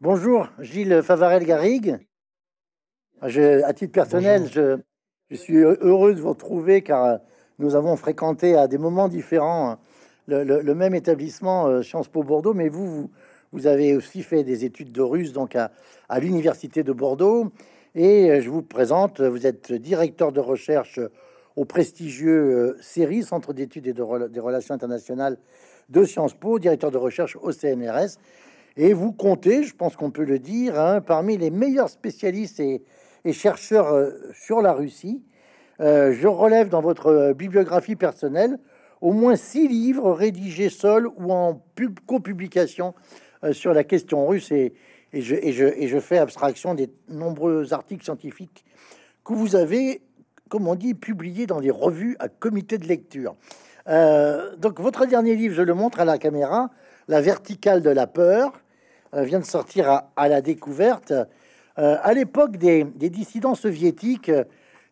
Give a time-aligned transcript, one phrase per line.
[0.00, 1.98] Bonjour, Gilles Favarel-Garrigue.
[3.20, 4.76] à titre personnel, je,
[5.30, 7.20] je, suis heureux de vous retrouver car
[7.60, 9.78] nous avons fréquenté à des moments différents
[10.26, 13.08] le, même établissement euh, Sciences Po Bordeaux, mais vous,
[13.52, 15.70] vous, avez aussi fait des études de russe donc à,
[16.08, 17.52] à l'université de Bordeaux.
[17.94, 20.98] Et euh, je vous présente, vous êtes directeur de recherche
[21.54, 25.38] au prestigieux CERI, Centre d'études et de, des relations internationales
[25.88, 28.18] de Sciences Po, directeur de recherche au CNRS.
[28.76, 32.82] Et vous comptez, je pense qu'on peut le dire, hein, parmi les meilleurs spécialistes et,
[33.32, 35.22] chercheurs euh, sur la Russie.
[35.80, 38.58] Euh, je relève dans votre euh, bibliographie personnelle
[39.00, 42.94] au moins six livres rédigés seuls ou en pub copublication
[43.52, 44.72] sur la question russe et,
[45.12, 48.64] je, fais abstraction des nombreux articles scientifiques
[49.22, 50.00] que vous avez,
[50.48, 53.36] comme on dit, publiés dans des revues à comité de lecture.
[53.86, 56.70] donc votre dernier livre, je le montre à la caméra,
[57.06, 58.63] La verticale de la peur, euh,
[59.22, 61.12] vient de sortir à, la découverte.
[61.78, 64.30] Euh, à l'époque des, dissidents soviétiques,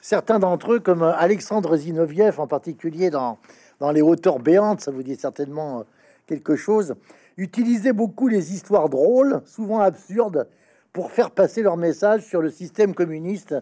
[0.00, 3.38] certains d'entre eux, comme Alexandre Zinoviev en particulier dans,
[3.80, 5.82] dans les hauteurs béantes, ça vous dit certainement euh,
[6.26, 6.94] quelque chose,
[7.36, 10.46] utilisaient beaucoup les histoires drôles, souvent absurdes,
[10.92, 13.54] pour faire passer leur message sur le système communiste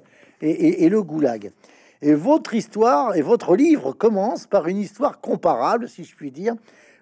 [0.42, 1.52] et, et, le goulag.
[2.02, 6.54] Et votre histoire et votre livre commence par une histoire comparable, si je puis dire,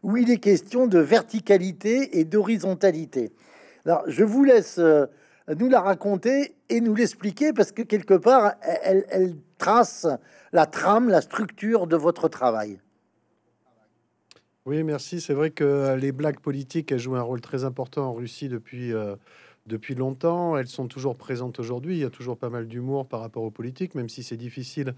[0.02, 3.32] où il est question de verticalité et d'horizontalité.
[3.88, 5.06] Alors, je vous laisse euh,
[5.56, 10.06] nous la raconter et nous l'expliquer parce que quelque part, elle, trace
[10.52, 12.80] la trame, la structure de votre travail.
[14.66, 15.22] Oui, merci.
[15.22, 19.16] C'est vrai que les blagues politiques jouent un rôle très important en Russie depuis, euh,
[19.64, 20.58] depuis longtemps.
[20.58, 21.96] Elles sont toujours présentes aujourd'hui.
[21.96, 24.94] Il y a toujours pas mal d'humour par rapport aux politiques, même si c'est difficile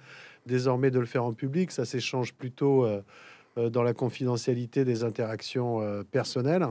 [0.47, 1.71] désormais de le faire en public.
[1.71, 3.03] Ça s'échange plutôt euh,
[3.71, 6.67] dans la confidentialité des interactions personnelles.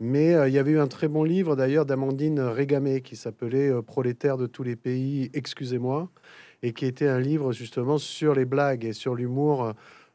[0.00, 3.68] Mais euh, il y avait eu un très bon livre d'ailleurs d'Amandine Régamé qui s'appelait
[3.68, 6.08] euh, Prolétaire de tous les pays, excusez-moi,
[6.62, 9.72] et qui était un livre justement sur les blagues et sur l'humour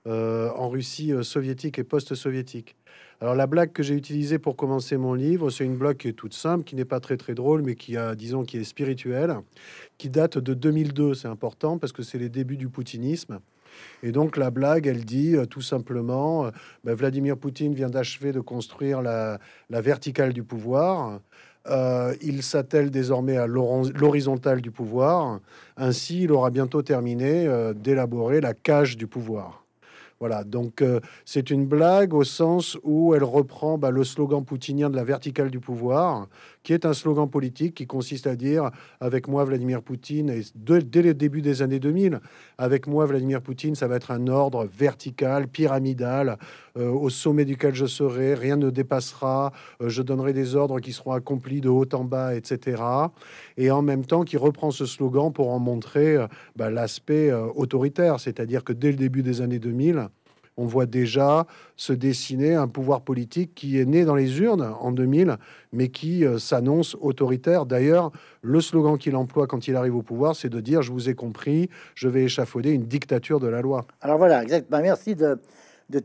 [0.08, 2.78] euh, en Russie soviétique et post-soviétique.
[3.20, 6.14] Alors la blague que j'ai utilisée pour commencer mon livre, c'est une blague qui est
[6.14, 9.36] toute simple, qui n'est pas très très drôle, mais qui a, disons, qui est spirituelle,
[9.98, 11.14] qui date de 2002.
[11.14, 13.40] C'est important parce que c'est les débuts du poutinisme.
[14.04, 16.52] Et donc la blague, elle dit euh, tout simplement, euh,
[16.84, 19.40] ben, Vladimir Poutine vient d'achever de construire la,
[19.70, 21.20] verticale du pouvoir.
[21.68, 25.40] Euh, il s'attelle désormais à l'horizontale du pouvoir.
[25.78, 29.64] Ainsi, il aura bientôt terminé d'élaborer la cage du pouvoir.
[30.20, 30.84] Voilà, donc
[31.26, 35.50] c'est une blague au sens où elle reprend bah, le slogan poutinien de la verticale
[35.50, 36.28] du pouvoir,
[36.63, 41.01] qui est un slogan politique qui consiste à dire avec moi Vladimir Poutine, et dès
[41.01, 42.19] le début des années 2000,
[42.57, 46.38] avec moi Vladimir Poutine, ça va être un ordre vertical, pyramidal,
[46.78, 49.51] euh, au sommet duquel je serai, rien ne dépassera,
[49.81, 52.81] euh, je donnerai des ordres qui seront accomplis de haut en bas, etc.
[53.57, 56.18] Et en même temps, qui reprend ce slogan pour en montrer
[56.56, 60.07] bah, l'aspect autoritaire, c'est-à-dire que dès le début des années 2000,
[60.58, 64.91] on voit déjà se dessiner un pouvoir politique qui est né dans les urnes en
[64.91, 65.38] 2000,
[65.72, 67.66] mais qui euh, s'annonce autoritaire.
[67.66, 71.09] D'ailleurs, le slogan qu'il emploie quand il arrive au pouvoir, c'est de dire Je vous
[71.09, 73.86] ai compris, je vais échafauder une dictature de la loi.
[74.02, 74.81] Alors voilà, exactement.
[74.81, 75.40] Merci de,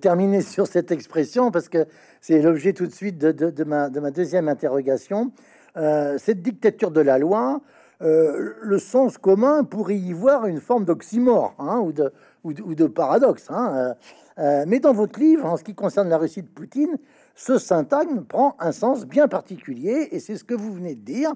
[0.00, 1.86] terminer sur cette expression, parce que
[2.20, 5.32] c'est l'objet tout de suite de, ma, deuxième interrogation.
[5.76, 7.60] Euh, cette dictature de la loi,
[8.00, 12.12] euh, le sens commun pourrait y voir une forme d'oxymore hein, ou, de,
[12.44, 13.46] ou, de, paradoxe.
[13.50, 13.94] Hein.
[14.38, 16.96] Euh, mais dans votre livre, en ce qui concerne la Russie de Poutine,
[17.34, 21.32] ce syntagme prend un sens bien particulier, et c'est ce que vous venez de dire.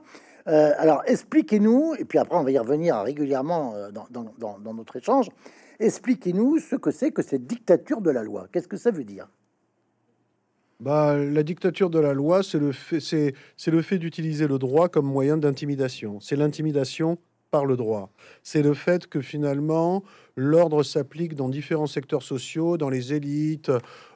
[0.48, 5.28] Euh, alors expliquez-nous, et puis après on va y revenir régulièrement euh, dans, notre échange,
[5.80, 8.46] expliquez-nous ce que c'est que cette dictature de la loi.
[8.52, 9.28] Qu'est-ce que ça veut dire?
[10.78, 14.58] Bah, la dictature de la loi, c'est le fait, c'est, c'est le fait d'utiliser le
[14.58, 16.18] droit comme moyen d'intimidation.
[16.20, 17.18] C'est l'intimidation
[17.52, 18.10] par le droit.
[18.42, 20.02] C'est le fait que finalement,
[20.36, 23.70] l'ordre s'applique dans différents secteurs sociaux, dans les élites,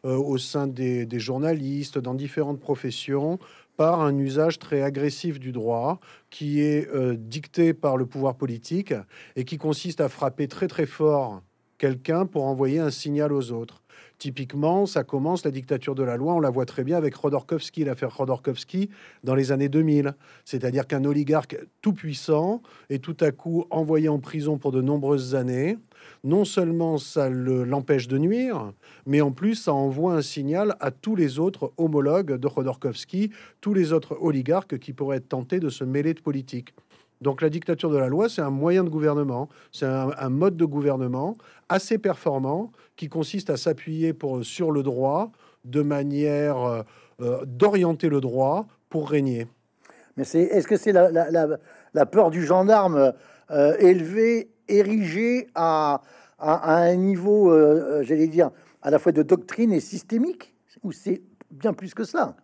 [0.04, 3.38] euh, au sein des, journalistes, dans différentes professions,
[3.77, 8.95] par un usage très agressif du droit qui est euh, dicté par le pouvoir politique
[9.36, 11.42] et qui consiste à frapper très très fort
[11.78, 13.83] quelqu'un pour envoyer un signal aux autres.
[14.19, 17.84] Typiquement, ça commence la dictature de la loi, on la voit très bien avec Rodorkovski,
[17.84, 18.89] l'affaire Rodorkovski
[19.25, 20.15] dans les années 2000.
[20.45, 25.34] C'est-à-dire qu'un oligarque tout puissant est tout à coup envoyé en prison pour de nombreuses
[25.34, 25.77] années.
[26.25, 28.72] Non seulement ça l'empêche de nuire,
[29.07, 33.75] mais en plus ça envoie un signal à tous les autres homologues de Rodorkovski, tous
[33.75, 36.75] les autres oligarques qui pourraient être tentés de se mêler de politique.
[37.21, 40.65] Donc la dictature de la loi, c'est un moyen de gouvernement, c'est un, mode de
[40.65, 41.36] gouvernement
[41.68, 45.33] assez performant qui consiste à s'appuyer sur le droit
[45.65, 46.83] de manière euh,
[47.22, 49.47] euh, d'orienter le droit pour régner.
[50.16, 51.59] Mais est-ce que c'est la, la,
[51.95, 53.13] la, peur du gendarme
[53.51, 56.03] euh, élevé, érigé à,
[56.39, 58.51] à, à, un niveau, euh, j'allais dire,
[58.83, 62.36] à la fois de doctrine et systémique, ou c'est bien plus que cela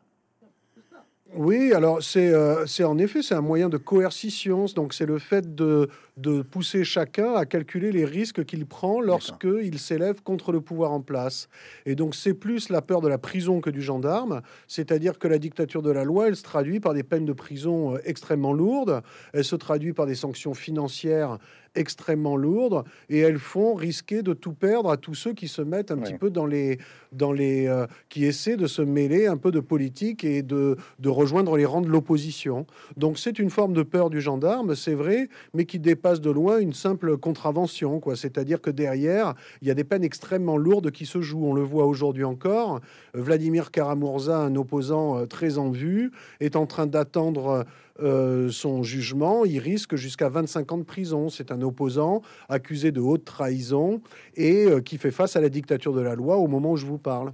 [1.34, 4.67] oui, alors c'est euh, c'est en effet c'est un moyen de coercition.
[4.76, 5.88] Donc c'est le fait de,
[6.19, 10.93] de pousser chacun à calculer les risques qu'il prend lorsque il s'élève contre le pouvoir
[10.93, 11.49] en place.
[11.87, 14.43] Et donc c'est plus la peur de la prison que du gendarme.
[14.69, 17.94] C'est-à-dire que la dictature de la loi, elle se traduit par des peines de prison
[17.94, 19.00] euh, extrêmement lourdes.
[19.32, 21.38] Elle se traduit par des sanctions financières
[21.75, 25.91] extrêmement lourdes et elles font risquer de tout perdre à tous ceux qui se mettent
[25.91, 26.79] un petit peu dans les
[27.13, 31.09] dans les euh, qui essaient de se mêler un peu de politique et de, de
[31.09, 32.67] rejoindre les rangs de l'opposition.
[32.97, 36.59] Donc c'est une forme de peur du gendarme, c'est vrai, mais qui dépasse de loin
[36.59, 41.07] une simple contravention quoi, c'est-à-dire que derrière, il y a des peines extrêmement lourdes qui
[41.07, 42.81] se jouent, on le voit aujourd'hui encore.
[43.15, 47.65] Vladimir Karamurza, un opposant euh, très en vue, est en train d'attendre
[48.00, 51.29] euh, son jugement, il risque jusqu'à 25 ans de prison.
[51.29, 54.00] C'est un opposant accusé de haute trahison
[54.35, 56.87] et euh, qui fait face à la dictature de la loi au moment où je
[56.87, 57.33] vous parle.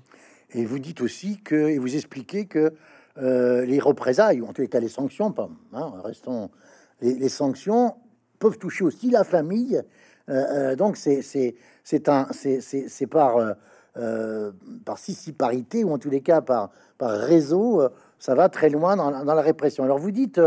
[0.54, 2.72] Et vous dites aussi que, et vous expliquez que
[3.18, 6.50] euh, les représailles, ou en tous les cas les sanctions, pas, hein, restons,
[7.00, 7.94] les, sanctions
[8.38, 9.80] peuvent toucher aussi la famille.
[10.76, 13.56] donc c'est un c'est par
[14.84, 14.98] par
[15.36, 17.82] parité ou en tous les cas par par réseau
[18.18, 19.84] ça va très loin dans, la répression.
[19.84, 20.40] Alors vous dites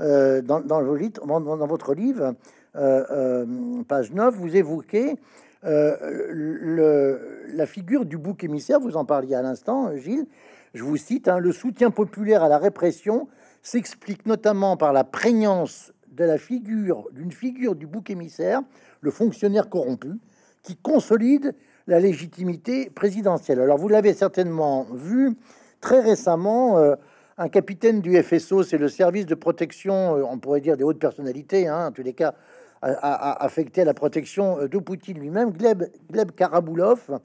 [0.00, 2.34] euh, dans, dans, dans, votre livre,
[2.76, 5.16] euh, euh, page 9, vous évoquez
[5.64, 10.26] le, la figure du bouc émissaire, vous en parliez à l'instant, Gilles,
[10.74, 13.28] je vous cite, hein, le soutien populaire à la répression
[13.62, 18.62] s'explique notamment par la prégnance de la figure d'une figure du bouc émissaire,
[19.00, 20.18] le fonctionnaire corrompu,
[20.62, 21.54] qui consolide
[21.86, 23.60] la légitimité présidentielle.
[23.60, 25.36] Alors vous l'avez certainement vu,
[25.82, 26.94] Très récemment, euh,
[27.38, 31.00] un capitaine du FSO, c'est le service de protection, euh, on pourrait dire des hautes
[31.00, 32.34] personnalités, hein, en tous les cas,
[32.82, 37.18] a, affecté à la protection euh, de Poutine lui-même, Gleb, Gleb Karaboulov,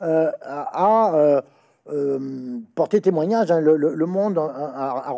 [0.00, 1.42] a,
[2.74, 3.50] porté témoignage.
[3.50, 5.14] Hein, le, Monde a,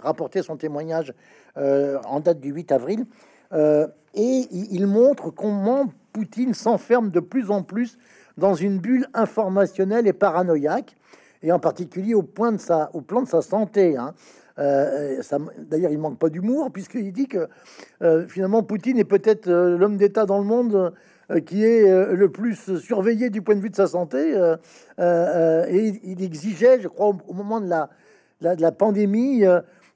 [0.00, 1.14] rapporté, son témoignage
[1.56, 3.06] en date du 8 avril.
[3.52, 7.98] et il montre comment Poutine s'enferme de plus en plus
[8.36, 10.96] dans une bulle informationnelle et paranoïaque
[11.42, 13.96] et en particulier au, point de sa, au plan de sa santé.
[13.96, 14.14] Hein.
[14.58, 15.20] Euh,
[15.58, 17.48] D'ailleurs, il manque pas d'humour, puisqu'il dit que
[18.02, 20.92] euh, finalement, Poutine est peut-être euh, l'homme d'État dans le monde
[21.46, 24.32] qui est le plus surveillé du point de vue de sa santé.
[24.98, 27.88] et il exigeait, je crois, au, moment de la,
[28.54, 29.42] de la pandémie,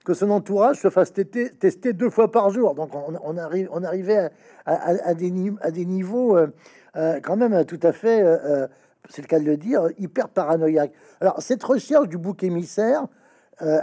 [0.07, 2.75] que son entourage se fasse tester, deux fois par jour.
[2.75, 4.31] Donc, on, arrive, on arrivait
[4.65, 5.31] à des
[5.85, 6.39] niveaux
[6.95, 8.25] quand même tout à fait
[9.11, 10.93] c'est le cas de le dire, hyper paranoïaque.
[11.21, 13.07] Alors, cette recherche du bouc émissaire,
[13.63, 13.81] euh,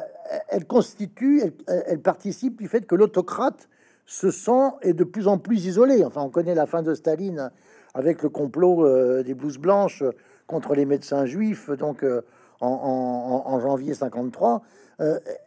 [0.50, 3.68] elle constitue, elle, participe du fait que l'autocrate
[4.06, 6.04] se sent et de plus en plus isolé.
[6.04, 7.52] Enfin, on connaît la fin de Staline
[7.94, 10.04] avec le complot euh, des blouses blanches
[10.48, 12.22] contre les médecins juifs, donc euh,
[12.62, 14.62] en, janvier 53.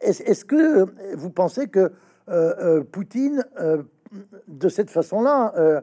[0.00, 1.93] Est-ce que vous pensez que
[2.93, 3.43] Poutine,
[4.49, 5.82] de cette façon-là,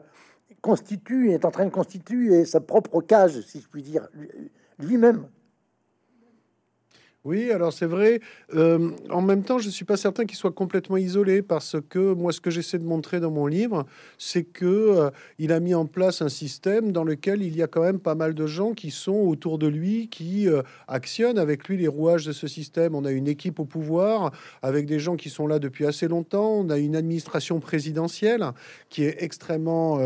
[0.64, 4.08] constitue, est en train de constituer sa propre cage, si je puis dire,
[4.78, 5.26] lui-même.
[7.24, 8.20] Oui, alors c'est vrai.
[8.54, 12.12] Euh, en même temps, je ne suis pas certain qu'il soit complètement isolé parce que
[12.12, 13.86] moi, ce que j'essaie de montrer dans mon livre,
[14.18, 17.66] c'est que euh, il a mis en place un système dans lequel il y a
[17.66, 21.66] quand même pas mal de gens qui sont autour de lui, qui euh, actionnent avec
[21.66, 22.94] lui les rouages de ce système.
[22.94, 26.50] On a une équipe au pouvoir avec des gens qui sont là depuis assez longtemps.
[26.50, 28.44] On a une administration présidentielle
[28.90, 29.98] qui est extrêmement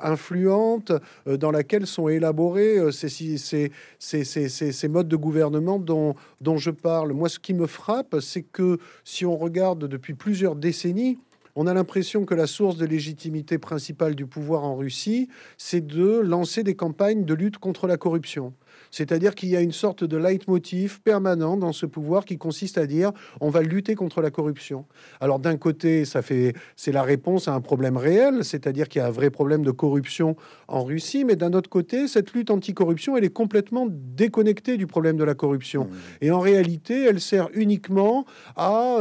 [0.00, 0.92] influente,
[1.26, 7.12] dans laquelle sont élaborés ces, ces, ces, ces, modes de gouvernement dont, dont je parle,
[7.12, 11.18] moi, ce qui me frappe, c'est que si on regarde depuis plusieurs décennies,
[11.54, 15.28] on a l'impression que la source de légitimité principale du pouvoir en Russie,
[15.58, 18.54] c'est de lancer des campagnes de lutte contre la corruption.
[18.92, 22.86] C'est-à-dire qu'il y a une sorte de leitmotiv permanent dans ce pouvoir qui consiste à
[22.86, 24.84] dire on va lutter contre la corruption.
[25.20, 29.02] Alors d'un côté, ça fait c'est la réponse à un problème réel, c'est-à-dire qu'il y
[29.02, 30.36] a un vrai problème de corruption
[30.68, 35.16] en Russie, mais d'un autre côté, cette lutte anticorruption, elle est complètement déconnectée du problème
[35.16, 35.84] de la corruption.
[35.84, 35.88] Mmh.
[36.20, 38.98] Et en réalité, elle sert uniquement à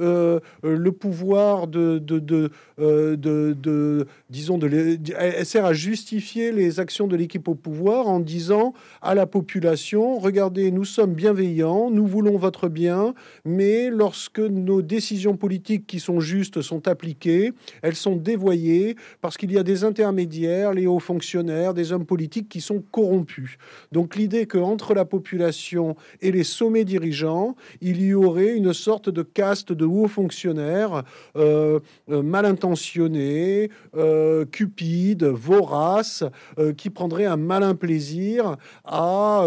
[0.00, 2.50] euh, justifier le pouvoir de, de, de,
[3.16, 4.98] de disons, de,
[5.44, 10.70] sert à justifier les actions de l'équipe au pouvoir en disant à la population, regardez,
[10.70, 16.62] nous sommes bienveillants, nous voulons votre bien, mais lorsque nos décisions politiques qui sont justes
[16.62, 21.92] sont appliquées, elles sont dévoyées parce qu'il y a des intermédiaires, les hauts fonctionnaires, des
[21.92, 23.58] hommes politiques qui sont corrompus.
[23.92, 29.22] Donc l'idée qu'entre la population et les sommets dirigeants, il y aurait une sorte de
[29.22, 31.04] caste de hauts fonctionnaires
[31.36, 36.24] euh, euh, mal intentionnés, euh, cupides, voraces,
[36.76, 39.46] qui prendraient un malin plaisir à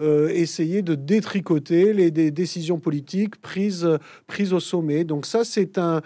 [0.00, 3.88] essayer de détricoter les décisions politiques prises,
[4.26, 5.04] prises au sommet.
[5.04, 6.02] Donc ça, c'est un,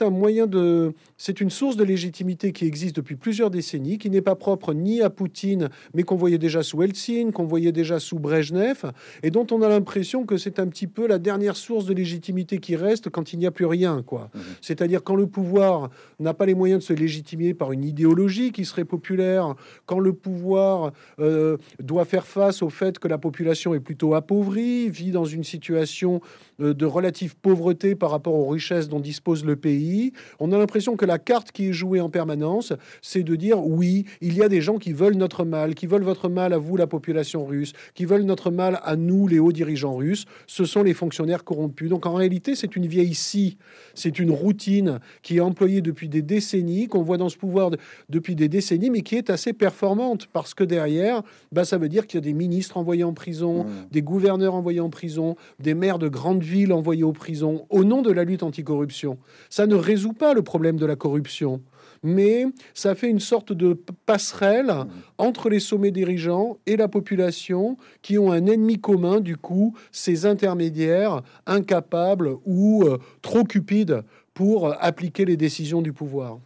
[0.00, 4.22] un moyen de, c'est une source de légitimité qui existe depuis plusieurs décennies, qui n'est
[4.22, 8.18] pas propre ni à Poutine, mais qu'on voyait déjà sous Eltsine, qu'on voyait déjà sous
[8.18, 8.90] Brejnev,
[9.22, 12.58] et dont on a l'impression que c'est un petit peu la dernière source de légitimité
[12.58, 14.30] qui reste quand il n'y a plus rien, quoi.
[14.34, 14.38] Mmh.
[14.60, 18.64] C'est-à-dire quand le pouvoir n'a pas les moyens de se légitimer par une idéologie qui
[18.64, 19.54] serait populaire,
[19.86, 24.88] quand le pouvoir euh, doit faire face au fait que la population est plutôt appauvrie,
[24.88, 26.20] vit dans une situation
[26.58, 31.04] de relative pauvreté par rapport aux richesses dont dispose le pays, on a l'impression que
[31.04, 34.60] la carte qui est jouée en permanence, c'est de dire oui, il y a des
[34.60, 38.04] gens qui veulent notre mal, qui veulent votre mal à vous, la population russe, qui
[38.04, 40.24] veulent notre mal à nous, les hauts dirigeants russes.
[40.46, 41.88] Ce sont les fonctionnaires corrompus.
[41.88, 43.56] Donc en réalité, c'est une vieille scie,
[43.94, 47.70] c'est une routine qui est employée depuis des décennies, qu'on voit dans ce pouvoir
[48.08, 52.06] depuis des décennies, mais qui est assez performante parce que derrière, bah, ça veut dire
[52.06, 53.68] qu'il y a des ministres envoyés en prison, mmh.
[53.90, 58.02] des gouverneurs envoyés en prison, des maires de grandes villes envoyées aux prisons au nom
[58.02, 59.18] de la lutte anticorruption.
[59.50, 61.62] Ça ne résout pas le problème de la corruption
[62.02, 64.72] mais ça fait une sorte de passerelle
[65.18, 70.26] entre les sommets dirigeants et la population qui ont un ennemi commun, du coup, ces
[70.26, 74.02] intermédiaires incapables ou euh, trop cupides
[74.34, 76.38] pour appliquer les décisions du pouvoir.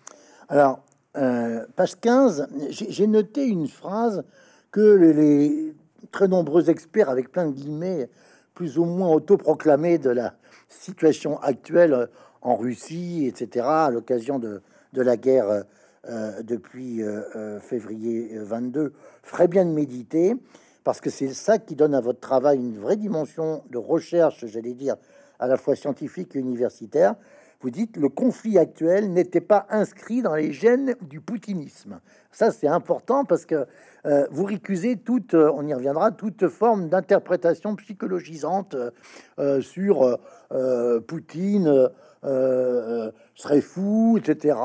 [0.48, 0.80] Alors,
[1.16, 4.24] euh, page 15, j'ai noté une phrase
[4.70, 5.74] que les,
[6.12, 8.10] très nombreux experts, avec plein de guillemets,
[8.56, 10.34] plus ou moins autoproclamés de la
[10.68, 12.08] situation actuelle
[12.40, 14.62] en Russie, etc., à l'occasion de,
[14.94, 15.64] de, la guerre
[16.08, 20.34] euh, depuis euh, février 22, ferait bien de méditer,
[20.84, 24.74] parce que c'est ça qui donne à votre travail une vraie dimension de recherche, j'allais
[24.74, 24.96] dire,
[25.38, 27.14] à la fois scientifique et universitaire
[27.60, 32.00] vous dites le conflit actuel n'était pas inscrit dans les gènes du poutinisme.
[32.30, 33.66] Ça, c'est important parce que
[34.04, 38.76] euh, vous récusez toute, euh, on y reviendra, toute forme d'interprétation psychologisante
[39.38, 40.18] euh, sur
[41.08, 41.90] Poutine
[43.34, 44.56] serait fou, etc.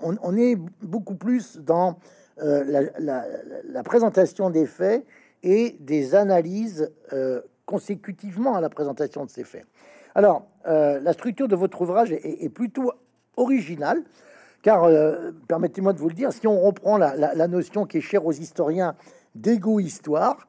[0.00, 1.98] On, est beaucoup plus dans
[2.38, 5.04] la, présentation des faits
[5.42, 6.90] et des analyses
[7.72, 9.64] consécutivement à la présentation de ces faits.
[10.14, 12.92] Alors, euh, la structure de votre ouvrage est, plutôt
[13.38, 14.02] originale,
[14.60, 18.26] car, euh, permettez-moi de vous le dire, si on reprend la, notion qui est chère
[18.26, 18.94] aux historiens
[19.34, 20.46] d'égo-histoire,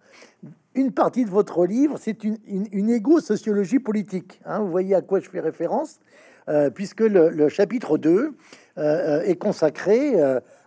[0.75, 4.41] une partie de votre livre, c'est une, égo-sociologie politique.
[4.45, 4.59] Hein.
[4.59, 6.01] vous voyez à quoi je fais référence,
[6.49, 8.33] euh, puisque le, chapitre 2
[8.75, 10.21] est consacré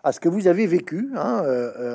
[0.05, 1.43] à ce que vous avez vécu, hein,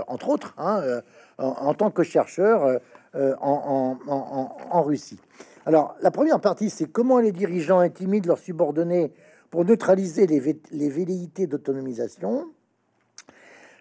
[0.08, 1.02] entre autres, hein,
[1.40, 2.80] en, tant que chercheur
[3.14, 5.20] en Russie.
[5.66, 9.14] Alors, la première partie, c'est comment les dirigeants intimident leurs subordonnés
[9.52, 12.48] pour neutraliser les, velléités d'autonomisation.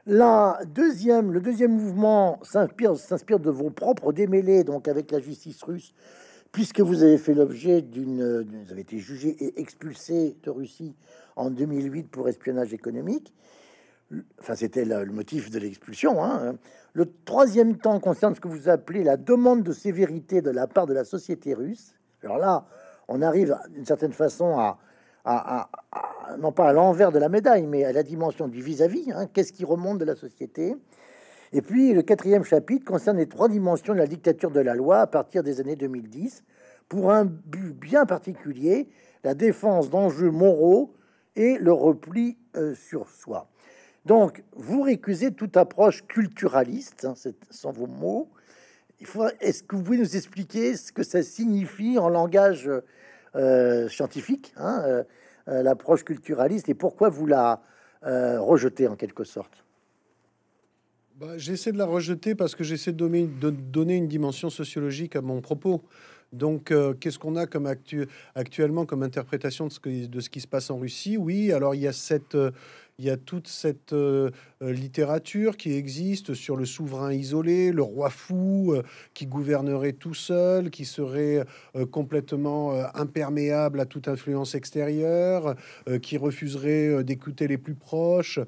[0.07, 5.63] La deuxième, le deuxième mouvement s'inspire, s'inspire de vos propres démêlés, donc avec la justice
[5.63, 5.95] russe,
[6.53, 10.97] puisque vous avez fait l'objet d'une, vous avez été jugé et expulsé de Russie
[11.37, 13.33] en 2008 pour espionnage économique.
[14.41, 16.23] Enfin, c'était le, motif de l'expulsion.
[16.23, 16.57] Hein.
[16.93, 20.87] Le troisième temps concerne ce que vous appelez la demande de sévérité de la part
[20.87, 21.95] de la société russe.
[22.25, 22.67] Alors là,
[23.09, 24.79] on arrive d'une certaine façon à,
[26.39, 29.13] non pas à l'envers de la médaille, mais à la dimension du vis-à-vis.
[29.13, 29.27] Hein.
[29.33, 30.77] Qu'est-ce qui remonte de la société?
[31.53, 35.01] Et puis le quatrième chapitre concerne les trois dimensions de la dictature de la loi
[35.01, 36.45] à partir des années 2010,
[36.89, 38.89] pour un but bien particulier,
[39.25, 40.95] la défense d'enjeux moraux
[41.37, 43.50] et le repli euh, sur soi.
[44.07, 47.15] Donc, vous récusez toute approche culturaliste, hein,
[47.51, 48.29] sans vos mots.
[49.41, 52.71] Est-ce que vous pouvez nous expliquer ce que ça signifie en langage
[53.37, 55.05] euh, scientifique, hein, euh,
[55.49, 57.63] euh, l'approche culturaliste, et pourquoi vous la
[58.03, 59.63] rejetez en quelque sorte?
[61.17, 65.43] Bah, J'essaie de la rejeter parce que j'essaie de donner, une dimension sociologique à mon
[65.43, 65.83] propos.
[66.33, 67.71] Donc, qu'est-ce qu'on a comme
[68.35, 71.19] actuellement comme interprétation de ce, de ce qui se passe en Russie?
[71.19, 72.39] Oui, alors il y a cette
[73.01, 74.31] il y a toute cette euh,
[74.63, 78.83] euh, littérature qui existe sur le souverain isolé, le roi fou euh,
[79.15, 81.45] qui gouvernerait tout seul, qui serait
[81.91, 85.55] complètement imperméable à toute influence extérieure,
[86.03, 88.41] qui refuserait d'écouter les plus proches,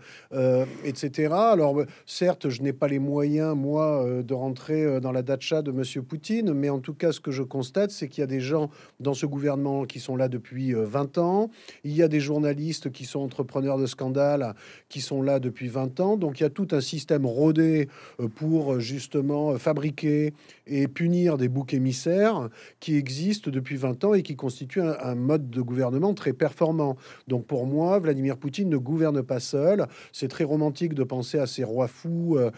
[0.85, 1.33] etc.
[1.33, 6.03] Alors certes, je n'ai pas les moyens, moi, de rentrer dans la datcha de Monsieur
[6.03, 8.71] Poutine, mais en tout cas, ce que je constate, c'est qu'il y a des gens
[9.01, 11.51] dans ce gouvernement qui sont là depuis 20 ans.
[11.85, 14.42] Il y a des journalistes qui sont entrepreneurs de scandales
[14.89, 16.17] qui sont là depuis 20 ans.
[16.17, 17.89] Donc il y a tout un système rodé
[18.21, 20.33] euh, pour euh, justement fabriquer
[20.66, 22.49] et punir des boucs émissaires
[22.81, 26.97] qui existent depuis 20 ans et qui constituent un, mode de gouvernement très performant.
[27.28, 29.87] Donc pour moi, Vladimir Poutine ne gouverne pas seul.
[30.12, 32.50] C'est très romantique de penser à ces rois fous euh,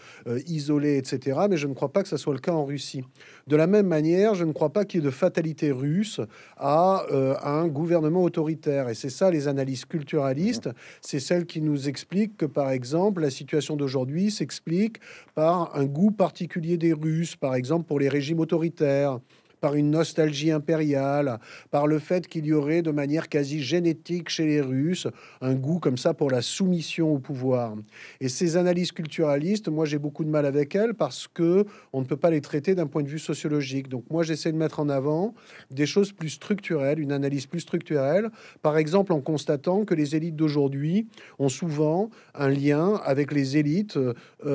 [0.47, 1.39] isolés, etc.
[1.49, 3.03] Mais je ne crois pas que ça soit le cas en Russie.
[3.47, 6.21] De la même manière, je ne crois pas qu'il y ait de fatalité russe
[6.57, 7.05] à,
[7.41, 8.89] à un gouvernement autoritaire.
[8.89, 10.69] Et c'est ça les analyses culturalistes,
[11.01, 14.97] c'est celles qui nous explique que, par exemple, la situation d'aujourd'hui s'explique
[15.33, 19.19] par un goût particulier des Russes, par exemple pour les régimes autoritaires,
[19.65, 21.39] par une nostalgie impériale,
[21.71, 25.07] par le fait qu'il y aurait de manière quasi génétique chez les Russes
[25.41, 27.73] un goût comme ça pour la soumission au pouvoir.
[28.21, 32.05] Et ces analyses culturalistes, moi j'ai beaucoup de mal avec elles parce que on ne
[32.05, 33.89] peut pas les traiter d'un point de vue sociologique.
[33.89, 35.33] Donc moi j'essaie de mettre en avant
[35.71, 38.29] des choses plus structurelles, une analyse plus structurelle,
[38.61, 41.07] par exemple en constatant que les élites d'aujourd'hui
[41.39, 44.13] ont souvent un lien avec les élites euh,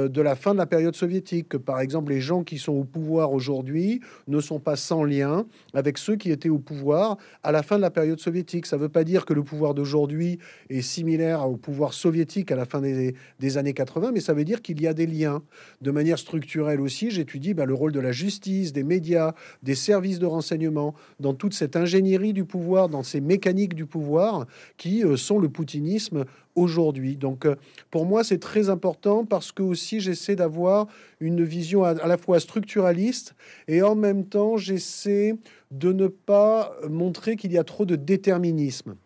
[0.09, 2.85] de la fin de la période soviétique, que par exemple les gens qui sont au
[2.85, 7.63] pouvoir aujourd'hui ne sont pas sans lien avec ceux qui étaient au pouvoir à la
[7.63, 8.67] fin de la période soviétique.
[8.67, 10.39] Ça ne veut pas dire que le pouvoir d'aujourd'hui
[10.69, 14.63] est similaire au pouvoir soviétique à la fin des, années 80, mais ça veut dire
[14.63, 15.43] qu'il y a des liens.
[15.81, 20.19] De manière structurelle aussi, j'étudie bah, le rôle de la justice, des médias, des services
[20.19, 25.17] de renseignement, dans toute cette ingénierie du pouvoir, dans ces mécaniques du pouvoir qui euh,
[25.17, 26.25] sont le poutinisme
[26.61, 27.17] aujourd'hui.
[27.17, 27.57] Donc euh,
[27.91, 30.87] pour moi, c'est très important parce que aussi j'essaie d'avoir
[31.21, 33.35] une vision à, la fois structuraliste
[33.69, 35.35] et en même temps j'essaie
[35.71, 38.97] de ne pas montrer qu'il y a trop de déterminisme.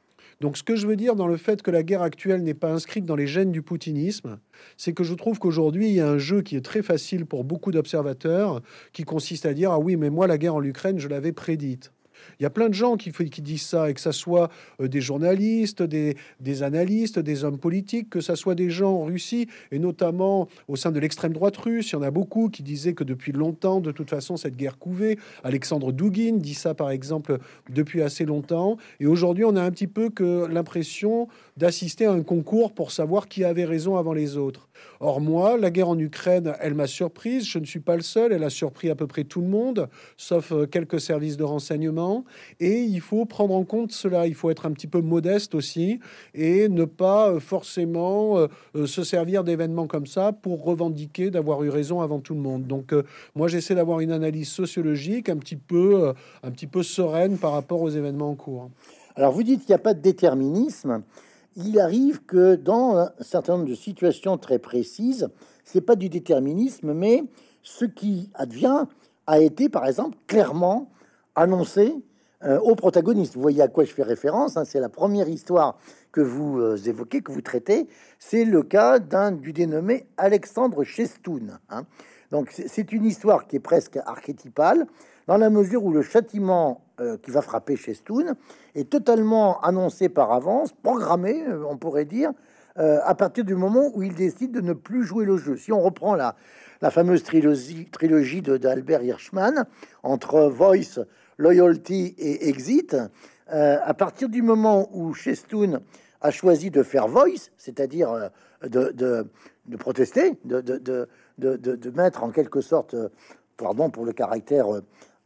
[0.40, 2.70] Donc ce que je veux dire dans le fait que la guerre actuelle n'est pas
[2.70, 4.38] inscrite dans les gènes du poutinisme,
[4.76, 7.44] c'est que je trouve qu'aujourd'hui il y a un jeu qui est très facile pour
[7.44, 8.61] beaucoup d'observateurs
[8.92, 11.92] qui consiste à dire ah oui mais moi la guerre en Ukraine je l'avais prédite.
[12.38, 14.50] Il y a plein de gens qui, qui disent ça, et que ça soit
[14.81, 19.04] euh, des journalistes, des, des, analystes, des hommes politiques, que ça soit des gens en
[19.04, 21.90] Russie, et notamment au sein de l'extrême droite russe.
[21.90, 24.78] Il y en a beaucoup qui disaient que depuis longtemps, de toute façon, cette guerre
[24.78, 25.16] couvait.
[25.43, 27.38] Alexandre Douguin dit ça, par exemple,
[27.71, 28.76] depuis assez longtemps.
[29.00, 33.29] Et aujourd'hui, on a un petit peu que l'impression d'assister à un concours pour savoir
[33.29, 34.69] qui avait raison avant les autres.
[35.01, 37.47] Or, moi, la guerre en Ukraine, elle m'a surprise.
[37.47, 38.33] Je ne suis pas le seul.
[38.33, 42.25] Elle a surpris à peu près tout le monde, sauf euh, quelques services de renseignement.
[42.59, 44.27] Et il faut prendre en compte cela.
[44.27, 46.01] Il faut être un petit peu modeste aussi
[46.35, 51.69] et ne pas euh, forcément euh, se servir d'événements comme ça pour revendiquer d'avoir eu
[51.69, 52.67] raison avant tout le monde.
[52.67, 52.93] Donc,
[53.35, 56.12] moi, j'essaie d'avoir une analyse sociologique un petit peu,
[56.43, 58.71] un petit peu sereine par rapport aux événements en cours.
[59.17, 61.03] Alors, vous dites qu'il n'y a pas de déterminisme
[61.57, 65.29] il arrive que dans un certain nombre de situations très précises,
[65.64, 67.25] c'est pas du déterminisme, mais
[67.62, 68.85] ce qui advient
[69.27, 70.90] a été, par exemple, clairement
[71.35, 71.95] annoncé
[72.45, 73.35] euh, aux protagonistes.
[73.35, 74.57] Vous voyez à quoi je fais référence.
[74.57, 75.79] Hein, c'est la première histoire
[76.12, 77.88] que vous euh, évoquez, que vous traitez.
[78.19, 81.59] C'est le cas d'un du dénommé Alexandre Chestoun.
[81.71, 81.85] Hein.
[82.31, 84.87] Donc c'est une histoire qui est presque archétypale
[85.27, 88.37] dans la mesure où le châtiment euh, qui va frapper Chestoun
[88.76, 92.30] est totalement annoncé par avance, programmé, euh, on pourrait dire,
[92.78, 95.57] euh, à partir du moment où il décide de ne plus jouer le jeu.
[95.57, 96.37] Si on reprend la,
[96.83, 99.66] la fameuse trilogie, trilogie d'Albert Hirschman
[100.04, 101.00] entre Voice,
[101.37, 102.96] Loyalty et Exit,
[103.48, 105.80] à partir du moment où Chestoun
[106.20, 108.30] a choisi de faire Voice, c'est-à-dire
[108.62, 109.26] de, de,
[109.66, 112.94] de, protester, de, de, mettre en quelque sorte,
[113.57, 114.68] pardon pour le caractère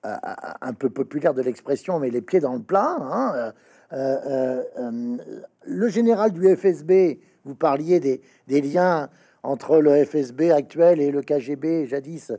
[0.04, 2.96] un peu populaire de l'expression, mais les pieds dans le plat.
[3.00, 3.52] Hein,
[3.92, 5.16] euh, euh,
[5.64, 9.08] le général du FSB, vous parliez des, liens
[9.42, 12.32] entre le FSB actuel et le KGB jadis,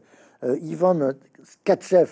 [0.43, 1.13] euh, Ivan
[1.63, 2.11] Katchev,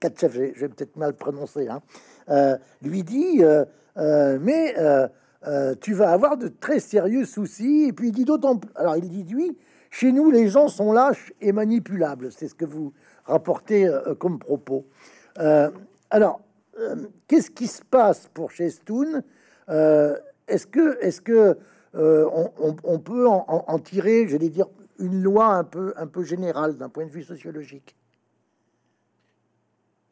[0.00, 3.42] Katchev je vais peut-être mal prononcer, hein, lui dit
[3.96, 4.74] Mais
[5.80, 7.86] tu vas avoir de très sérieux soucis.
[7.88, 9.56] Et puis il dit d'autant Alors il dit Oui,
[9.90, 12.30] chez nous, les gens sont lâches et manipulables.
[12.32, 12.92] C'est ce que vous
[13.24, 14.86] rapporté euh, comme propos.
[15.38, 15.70] Euh,
[16.10, 16.40] alors,
[16.78, 16.96] euh,
[17.26, 19.22] qu'est-ce qui se passe pour Chestoun
[19.68, 21.58] Est-ce que, est-ce que
[21.94, 24.66] on, peut en, en tirer, j'allais dire,
[24.98, 27.97] une loi un peu, un peu générale d'un point de vue sociologique?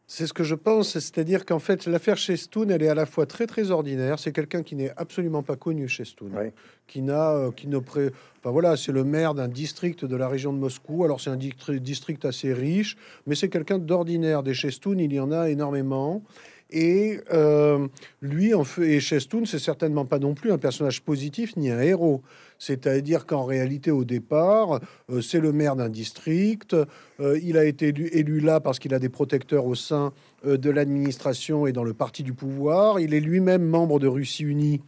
[0.08, 3.26] C'est ce que je pense, c'est-à-dire qu'en fait, l'affaire Chestoun, elle est à la fois
[3.26, 4.20] très très ordinaire.
[4.20, 6.30] C'est quelqu'un qui n'est absolument pas connu Chestoun,
[6.86, 8.10] qui n'a, euh, qui ne pré...
[8.38, 11.04] enfin voilà, c'est le maire d'un district de la région de Moscou.
[11.04, 14.44] Alors c'est un district assez riche, mais c'est quelqu'un d'ordinaire.
[14.44, 16.22] Des Chestoun, il y en a énormément.
[16.70, 17.86] Et euh,
[18.20, 21.80] lui, en fait, et Chestoun, c'est certainement pas non plus un personnage positif ni un
[21.80, 22.22] héros.
[22.58, 26.74] C'est-à-dire qu'en réalité, au départ, euh, c'est le maire d'un district.
[27.20, 30.12] Euh, il a été élu, là parce qu'il a des protecteurs au sein
[30.44, 33.00] de l'administration et dans le parti du pouvoir.
[33.00, 34.80] Il est lui-même membre de Russie Unie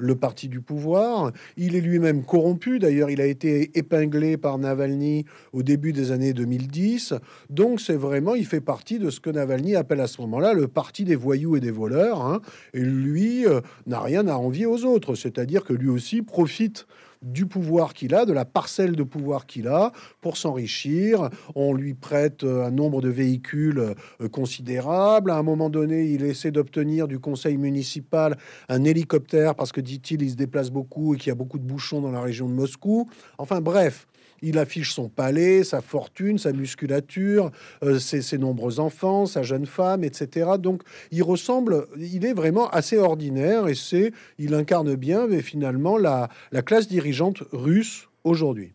[0.00, 1.32] le parti du pouvoir.
[1.56, 2.78] Il est lui-même corrompu.
[2.78, 7.14] D'ailleurs, il a été épinglé par Navalny au début des années 2010.
[7.50, 10.66] Donc, c'est vraiment, il fait partie de ce que Navalny appelle à ce moment-là le
[10.68, 12.22] parti des voyous et des voleurs.
[12.22, 12.40] Hein.
[12.74, 15.14] Et lui euh, n'a rien à envier aux autres.
[15.14, 16.86] C'est-à-dire que lui aussi profite
[17.22, 21.28] du pouvoir qu'il a, de la parcelle de pouvoir qu'il a pour s'enrichir.
[21.54, 25.30] On lui prête euh, un nombre de véhicules euh, considérable.
[25.30, 30.22] À un moment donné, il essaie d'obtenir du conseil municipal un hélicoptère parce que, dit-il,
[30.22, 32.54] il se déplace beaucoup et qu'il y a beaucoup de bouchons dans la région de
[32.54, 33.08] Moscou.
[33.38, 34.06] Enfin bref,
[34.42, 37.50] il affiche son palais, sa fortune, sa musculature,
[37.82, 40.52] euh, ses, nombreux enfants, sa jeune femme, etc.
[40.58, 45.98] Donc, il ressemble, il est vraiment assez ordinaire et c'est, il incarne bien, mais finalement,
[45.98, 48.72] la, la classe dirigeante russe aujourd'hui.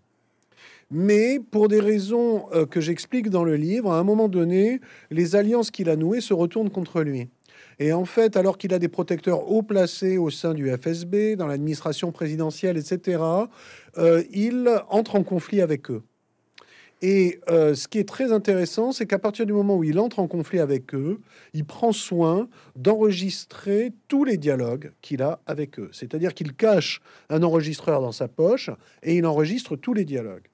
[0.91, 5.35] Mais pour des raisons euh, que j'explique dans le livre, à un moment donné, les
[5.35, 7.29] alliances qu'il a nouées se retournent contre lui.
[7.79, 11.47] Et en fait, alors qu'il a des protecteurs haut placés au sein du FSB, dans
[11.47, 13.21] l'administration présidentielle, etc.,
[13.97, 16.03] euh, il entre en conflit avec eux.
[17.01, 20.19] Et euh, ce qui est très intéressant, c'est qu'à partir du moment où il entre
[20.19, 21.19] en conflit avec eux,
[21.53, 25.89] il prend soin d'enregistrer tous les dialogues qu'il a avec eux.
[25.91, 28.69] C'est-à-dire qu'il cache un enregistreur dans sa poche
[29.03, 30.47] et il enregistre tous les dialogues.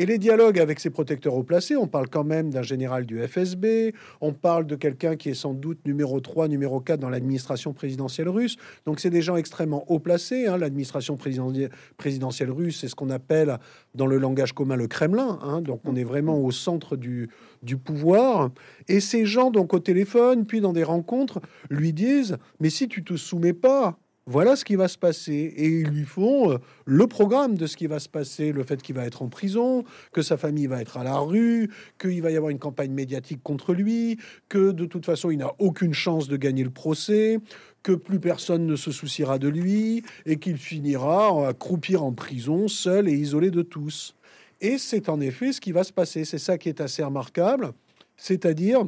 [0.00, 3.20] Et les dialogues avec ses protecteurs haut placés, on parle quand même d'un général du
[3.20, 7.74] FSB, on parle de quelqu'un qui est sans doute numéro 3, numéro 4 dans l'administration
[7.74, 8.56] présidentielle russe.
[8.86, 10.46] Donc c'est des gens extrêmement haut placés.
[10.46, 10.56] Hein.
[10.56, 13.58] L'administration présidentielle russe, c'est ce qu'on appelle
[13.94, 15.38] dans le langage commun le Kremlin.
[15.42, 15.60] Hein.
[15.60, 17.28] Donc on est vraiment au centre du,
[17.62, 18.48] du pouvoir.
[18.88, 23.04] Et ces gens, donc au téléphone, puis dans des rencontres, lui disent, mais si tu
[23.04, 23.98] te soumets pas
[24.30, 25.52] voilà ce qui va se passer.
[25.56, 28.80] Et ils lui font euh, le programme de ce qui va se passer, le fait
[28.80, 32.30] qu'il va être en prison, que sa famille va être à la rue, qu'il va
[32.30, 36.28] y avoir une campagne médiatique contre lui, que de toute façon il n'a aucune chance
[36.28, 37.40] de gagner le procès,
[37.82, 42.68] que plus personne ne se souciera de lui et qu'il finira à croupir en prison,
[42.68, 44.14] seul et isolé de tous.
[44.60, 46.24] Et c'est en effet ce qui va se passer.
[46.24, 47.72] C'est ça qui est assez remarquable,
[48.16, 48.84] c'est-à-dire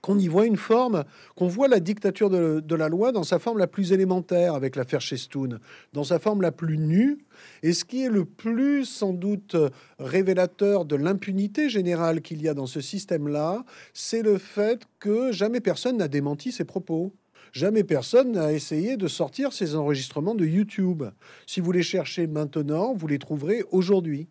[0.00, 1.04] qu'on y voit une forme,
[1.34, 5.00] qu'on voit la dictature de, la loi dans sa forme la plus élémentaire avec l'affaire
[5.00, 5.58] Chestoun,
[5.92, 7.18] dans sa forme la plus nue,
[7.62, 9.56] et ce qui est le plus sans doute
[9.98, 15.60] révélateur de l'impunité générale qu'il y a dans ce système-là, c'est le fait que jamais
[15.60, 17.12] personne n'a démenti ses propos.
[17.52, 21.04] Jamais personne n'a essayé de sortir ces enregistrements de YouTube.
[21.46, 24.28] Si vous les cherchez maintenant, vous les trouverez aujourd'hui.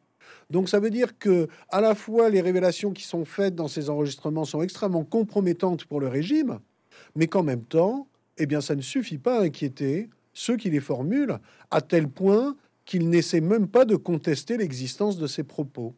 [0.50, 3.90] Donc ça veut dire que à la fois les révélations qui sont faites dans ces
[3.90, 6.60] enregistrements sont extrêmement compromettantes pour le régime,
[7.16, 10.80] mais qu'en même temps, eh bien ça ne suffit pas à inquiéter ceux qui les
[10.80, 11.40] formulent
[11.72, 12.56] à tel point
[12.86, 15.96] qu'ils n'essaient même pas de contester l'existence de ces propos.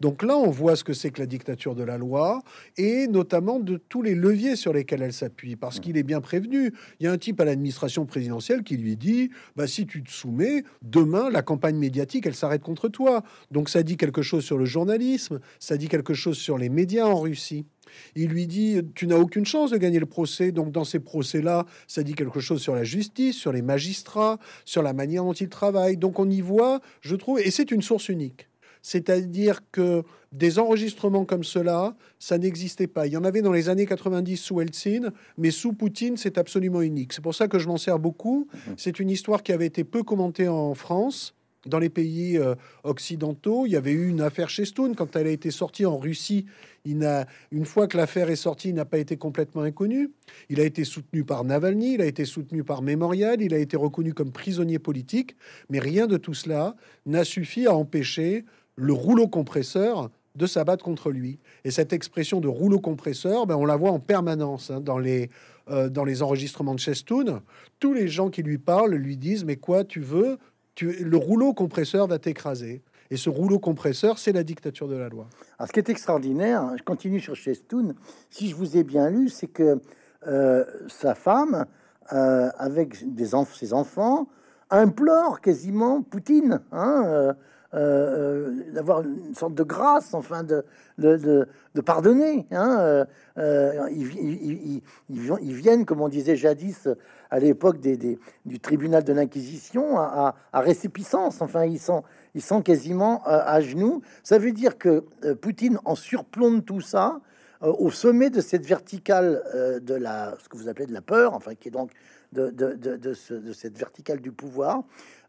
[0.00, 2.42] Donc là, on voit ce que c'est que la dictature de la loi
[2.76, 6.72] et notamment de tous les leviers sur lesquels elle s'appuie, parce qu'il est bien prévenu.
[7.00, 10.10] Il y a un type à l'administration présidentielle qui lui dit bah, si tu te
[10.10, 13.22] soumets, demain, la campagne médiatique, elle s'arrête contre toi.
[13.50, 17.06] Donc ça dit quelque chose sur le journalisme, ça dit quelque chose sur les médias
[17.06, 17.66] en Russie.
[18.14, 20.52] Il lui dit Tu n'as aucune chance de gagner le procès.
[20.52, 24.82] Donc, dans ces procès-là, ça dit quelque chose sur la justice, sur les magistrats, sur
[24.82, 25.96] la manière dont ils travaillent.
[25.96, 28.48] Donc, on y voit, je trouve, et c'est une source unique.
[28.86, 33.08] C'est-à-dire que des enregistrements comme cela, ça n'existait pas.
[33.08, 36.82] Il y en avait dans les années 90 sous Eltsine, mais sous Poutine, c'est absolument
[36.82, 37.12] unique.
[37.12, 38.46] C'est pour ça que je m'en sers beaucoup.
[38.52, 38.74] Mhm.
[38.76, 41.34] C'est une histoire qui avait été peu commentée en France.
[41.66, 45.30] Dans les pays euh, occidentaux, il y avait eu une affaire Chestoun quand elle a
[45.30, 46.46] été sortie en Russie.
[46.84, 50.12] Il une fois que l'affaire est sortie, il n'a pas été complètement inconnu.
[50.48, 53.76] Il a été soutenu par Navalny, il a été soutenu par Mémorial, il a été
[53.76, 55.34] reconnu comme prisonnier politique,
[55.70, 58.44] mais rien de tout cela n'a suffi à empêcher
[58.76, 61.38] le rouleau compresseur de s'abattre contre lui.
[61.64, 65.30] Et cette expression de rouleau compresseur, ben, on la voit en permanence hein, dans, les,
[65.70, 67.40] euh, dans les enregistrements de Chestoun.
[67.80, 70.38] Tous les gens qui lui parlent lui disent Mais quoi, tu veux
[70.74, 72.82] tu, Le rouleau compresseur va t'écraser.
[73.10, 75.26] Et ce rouleau compresseur, c'est la dictature de la loi.
[75.58, 77.94] Alors, ce qui est extraordinaire, je continue sur Chestoun,
[78.30, 79.80] si je vous ai bien lu, c'est que
[80.26, 81.66] euh, sa femme,
[82.12, 84.26] euh, avec des ses enfants,
[84.70, 86.60] implore quasiment Poutine.
[86.72, 87.36] Hein,
[87.76, 90.64] d'avoir une sorte de grâce, enfin de,
[90.98, 92.46] de, de, pardonner.
[92.50, 93.04] Hein,
[93.36, 96.88] ils, ils, viennent, comme on disait jadis
[97.30, 101.42] à l'époque des, du tribunal de l'Inquisition, à, à, récépissance.
[101.42, 102.02] Enfin, ils sont,
[102.34, 104.00] ils sont quasiment à genoux.
[104.22, 105.04] Ça veut dire que
[105.40, 107.20] Poutine en surplombe tout ça
[107.62, 111.00] euh, au sommet de cette verticale euh, de la, ce que vous appelez de la
[111.00, 111.90] peur, enfin qui est donc
[112.32, 114.82] de, de, de cette verticale du pouvoir,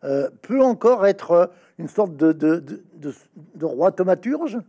[0.04, 2.82] euh, peut encore être une sorte de,
[3.62, 4.60] roi thaumaturge?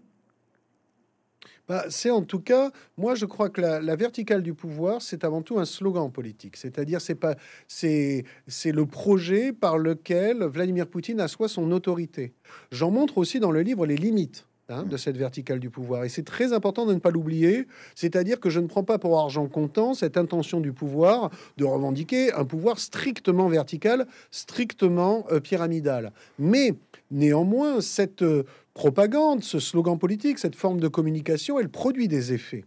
[1.69, 5.23] Bah, c'est en tout cas, moi je crois que la, la verticale du pouvoir, c'est
[5.23, 6.57] avant tout un slogan politique.
[6.57, 7.37] C'est-à-dire, c'est pas,
[7.67, 12.33] c'est, c'est le projet par lequel Vladimir Poutine assoit son autorité.
[12.73, 14.48] J'en montre aussi dans le livre les limites.
[14.70, 16.04] Hein, de cette verticale du pouvoir.
[16.04, 19.18] Et c'est très important de ne pas l'oublier, c'est-à-dire que je ne prends pas pour
[19.18, 26.12] argent comptant cette intention du pouvoir de revendiquer un pouvoir strictement vertical, strictement euh, pyramidal.
[26.38, 26.74] Mais
[27.11, 28.42] néanmoins, cette euh,
[28.74, 32.66] propagande, ce slogan politique, cette forme de communication, elle produit des effets.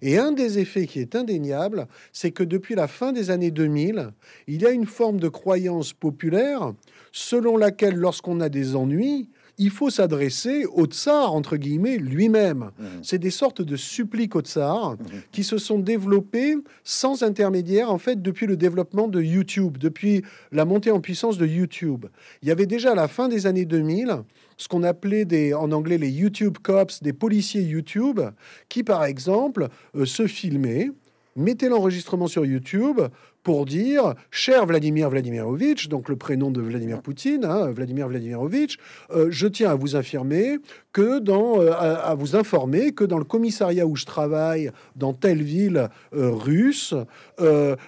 [0.00, 4.12] Et un des effets qui est indéniable, c'est que depuis la fin des années 2000,
[4.46, 6.72] il y a une forme de croyance populaire
[7.12, 12.70] selon laquelle lorsqu'on a des ennuis, il faut s'adresser au tsar, entre guillemets, lui-même.
[12.78, 12.84] Mmh.
[13.02, 15.04] C'est des sortes de suppliques au tsar mmh.
[15.30, 20.64] qui se sont développées sans intermédiaire, en fait, depuis le développement de YouTube, depuis la
[20.64, 22.06] montée en puissance de YouTube.
[22.42, 24.22] Il y avait déjà à la fin des années 2000
[24.56, 28.20] ce qu'on appelait des, en anglais les YouTube cops, des policiers YouTube,
[28.68, 30.90] qui, par exemple, euh, se filmaient,
[31.36, 33.00] mettaient l'enregistrement sur YouTube,
[33.42, 38.78] pour dire cher Vladimir Vladimirovitch, donc le prénom de Vladimir Poutine, hein, Vladimir Vladimirovitch,
[39.10, 40.58] euh, je tiens à vous affirmer
[40.92, 45.42] que dans, euh, à, vous informer que dans le commissariat où je travaille, dans telle
[45.42, 46.94] ville euh, russe,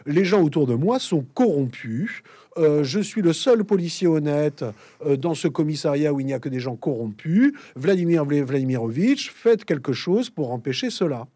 [0.06, 2.22] les gens autour de moi sont corrompus.
[2.56, 4.64] je suis le seul policier honnête
[5.18, 7.52] dans ce commissariat où il n'y a que des gens corrompus.
[7.76, 11.26] Vladimir Vladimirovitch, faites quelque chose pour empêcher cela.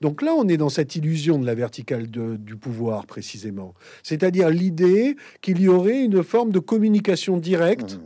[0.00, 3.74] Donc là, on est dans cette illusion de la verticale du pouvoir, précisément.
[4.02, 8.00] C'est-à-dire l'idée qu'il y aurait une forme de communication directe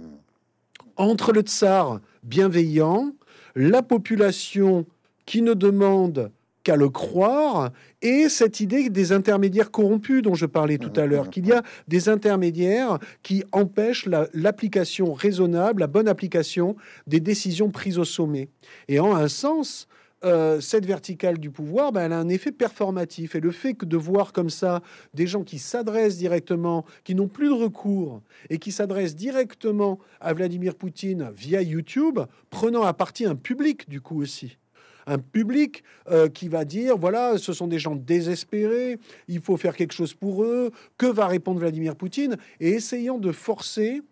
[0.97, 3.13] entre le tsar bienveillant,
[3.55, 4.87] la population
[5.27, 6.31] qui ne demande
[6.65, 7.71] qu'à le croire,
[8.03, 11.63] et cette idée des intermédiaires corrompus dont je parlais tout à l'heure, qu'il y a
[11.87, 18.49] des intermédiaires qui empêchent l'application raisonnable, la bonne application des décisions prises au sommet.
[18.89, 19.89] Et en un sens,
[20.25, 23.37] euh, cette verticale du pouvoir, ben, elle a un effet performatif.
[23.37, 24.83] Et le fait que de voir comme ça
[25.15, 30.33] des gens qui s'adressent directement, qui n'ont plus de recours, et qui s'adressent directement à
[30.33, 32.19] Vladimir Poutine via YouTube,
[32.51, 34.59] prenant à partie un public du coup aussi.
[35.07, 39.77] Un public euh, qui va dire, voilà, ce sont des gens désespérés, il faut faire
[39.77, 44.03] quelque chose pour eux, que va répondre Vladimir Poutine, et essayant de forcer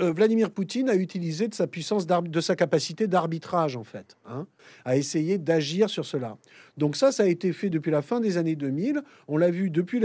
[0.00, 4.46] euh, Vladimir Poutine a utilisé de sa puissance, de sa capacité d'arbitrage, en fait, hein,
[4.84, 6.36] à essayer d'agir sur cela.
[6.76, 9.02] Donc ça, ça a été fait depuis la fin des années 2000.
[9.26, 10.00] On l'a vu depuis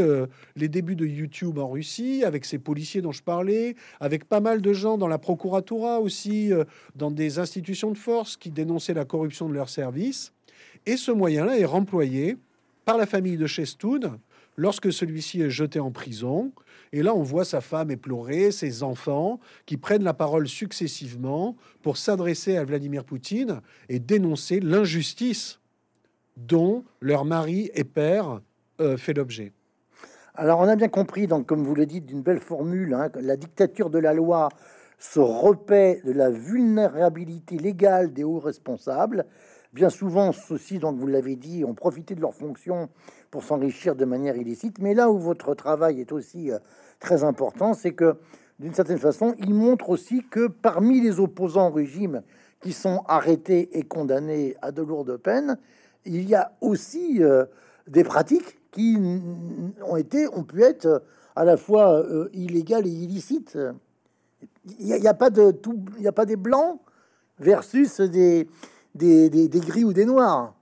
[0.56, 4.62] les débuts de YouTube en Russie, avec ces policiers dont je parlais, avec pas mal
[4.62, 6.63] de gens dans la procuratura aussi, euh,
[6.95, 10.34] dans des institutions de force qui dénonçaient la corruption de leurs services.
[10.88, 12.38] Et ce moyen-là est remployé
[12.86, 14.12] par la famille de Chestoud
[14.55, 16.51] lorsque celui-ci est jeté en prison
[16.93, 21.97] et là, on voit sa femme éplorée, ses enfants qui prennent la parole successivement pour
[21.97, 25.59] s'adresser à Vladimir Poutine et dénoncer l'injustice
[26.37, 28.41] dont leur mari et père
[28.79, 29.53] euh, fait l'objet.
[30.35, 33.37] Alors, on a bien compris, donc, comme vous le dites, d'une belle formule, hein, la
[33.37, 34.49] dictature de la loi
[34.99, 39.25] se repaît de la vulnérabilité légale des hauts responsables.
[39.73, 42.89] Bien souvent, ceux-ci, donc vous l'avez dit, ont profité de leur fonction
[43.33, 44.77] pour s'enrichir de manière illicite.
[44.77, 46.59] Mais là où votre travail est aussi euh,
[46.99, 48.15] très important, c'est que
[48.59, 52.21] d'une certaine façon, il montre aussi que parmi les opposants au régime
[52.61, 55.57] qui sont arrêtés et condamnés à de lourdes peines,
[56.05, 57.45] il y a aussi euh,
[57.87, 58.99] des pratiques qui
[59.81, 60.99] ont été, ont pu être euh,
[61.35, 63.57] à la fois illégales et illicites.
[64.77, 66.79] Il n'y a, pas de tout, il n'y a pas des blancs
[67.39, 68.47] versus des,
[68.93, 70.53] des, des gris ou des noirs.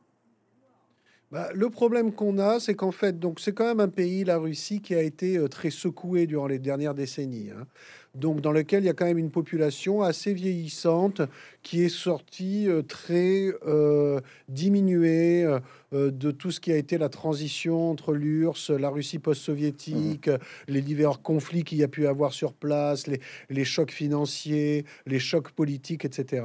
[1.32, 4.38] Bah, le problème qu'on a, c'est qu'en fait, donc c'est quand même un pays, la
[4.38, 7.52] Russie, qui a été euh, très secoué durant les dernières décennies.
[7.52, 7.67] Hein.
[8.15, 11.22] Donc, dans lequel il y a quand même une population assez vieillissante
[11.63, 15.48] qui est sortie euh, très euh, diminuée
[15.94, 20.38] de tout ce qui a été la transition entre l'URSS, la Russie post-soviétique, mmh.
[20.67, 25.20] les divers conflits qu'il y a pu avoir sur place, les, les chocs financiers, les
[25.20, 26.44] chocs politiques, etc.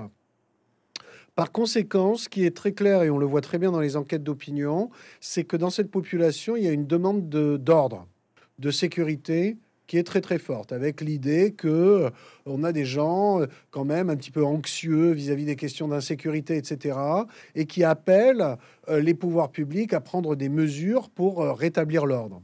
[1.36, 3.96] Par conséquent, ce qui est très clair, et on le voit très bien dans les
[3.96, 4.88] enquêtes d'opinion,
[5.20, 8.08] c'est que dans cette population, il y a une demande d'ordre,
[8.58, 12.10] de, sécurité qui est très très forte, avec l'idée que
[12.46, 16.98] on a des gens quand même un petit peu anxieux vis-à-vis des questions d'insécurité, etc.,
[17.54, 18.56] et qui appellent
[18.88, 22.40] les pouvoirs publics à prendre des mesures pour rétablir l'ordre.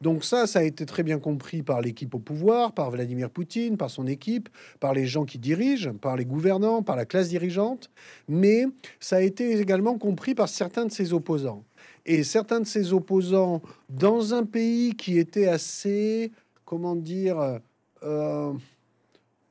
[0.00, 3.76] Donc ça, ça a été très bien compris par l'équipe au pouvoir, par Vladimir Poutine,
[3.76, 4.48] par son équipe,
[4.80, 7.90] par les gens qui dirigent, par les gouvernants, par la classe dirigeante,
[8.28, 8.66] mais
[9.00, 11.64] ça a été également compris par certains de ses opposants.
[12.06, 16.32] Et certains de ses opposants, dans un pays qui était assez,
[16.64, 17.60] comment dire,
[18.02, 18.52] euh,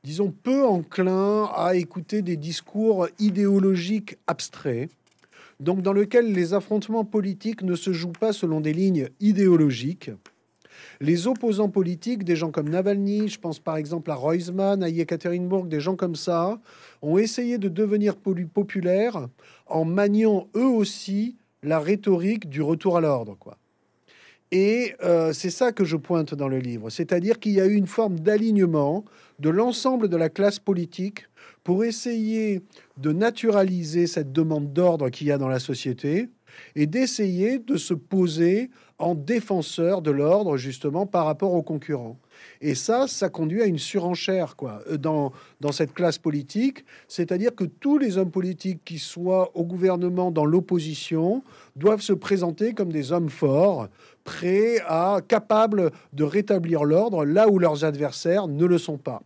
[0.04, 4.88] disons, peu enclin à écouter des discours idéologiques abstraits,
[5.60, 10.10] donc dans lequel les affrontements politiques ne se jouent pas selon des lignes idéologiques,
[11.00, 15.68] les opposants politiques, des gens comme Navalny, je pense par exemple à Reusman, à Yekaterinburg,
[15.68, 16.60] des gens comme ça,
[17.02, 19.28] ont essayé de devenir populaires
[19.66, 23.58] en maniant eux aussi la rhétorique du retour à l'ordre, quoi.
[24.52, 27.74] Et euh, c'est ça que je pointe dans le livre, c'est-à-dire qu'il y a eu
[27.74, 29.04] une forme d'alignement
[29.40, 31.26] de l'ensemble de la classe politique
[31.64, 32.62] pour essayer
[32.98, 36.28] de naturaliser cette demande d'ordre qu'il y a dans la société
[36.76, 42.18] et d'essayer de se poser en défenseur de l'ordre justement par rapport aux concurrents.
[42.60, 46.84] Et ça, ça conduit à une surenchère quoi, dans, dans cette classe politique.
[47.08, 51.42] C'est-à-dire que tous les hommes politiques qui soient au gouvernement, dans l'opposition,
[51.76, 53.88] doivent se présenter comme des hommes forts,
[54.24, 59.22] prêts à, capables de rétablir l'ordre là où leurs adversaires ne le sont pas.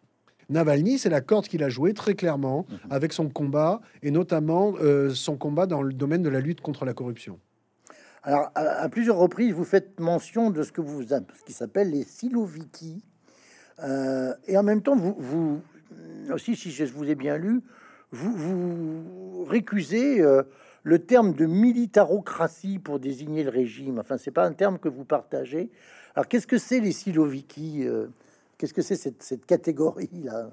[0.50, 2.78] Navalny, c'est la corde qu'il a jouée très clairement mhm.
[2.90, 6.85] avec son combat, et notamment euh, son combat dans le domaine de la lutte contre
[6.85, 7.38] la corruption.
[8.29, 12.05] Alors, à, plusieurs reprises, vous faites mention de ce que vous ce qui s'appelle les
[12.05, 13.03] siloviki,
[13.83, 15.62] euh, et en même temps, vous,
[16.31, 17.62] aussi, si je vous ai bien lu,
[18.11, 20.43] vous, récusez euh,
[20.83, 23.99] le terme de militarocratie pour désigner le régime.
[23.99, 25.71] Enfin, c'est pas un terme que vous partagez.
[26.14, 27.87] Alors, qu'est-ce que c'est les siloviki
[28.59, 30.51] Qu'est-ce que c'est cette, catégorie-là?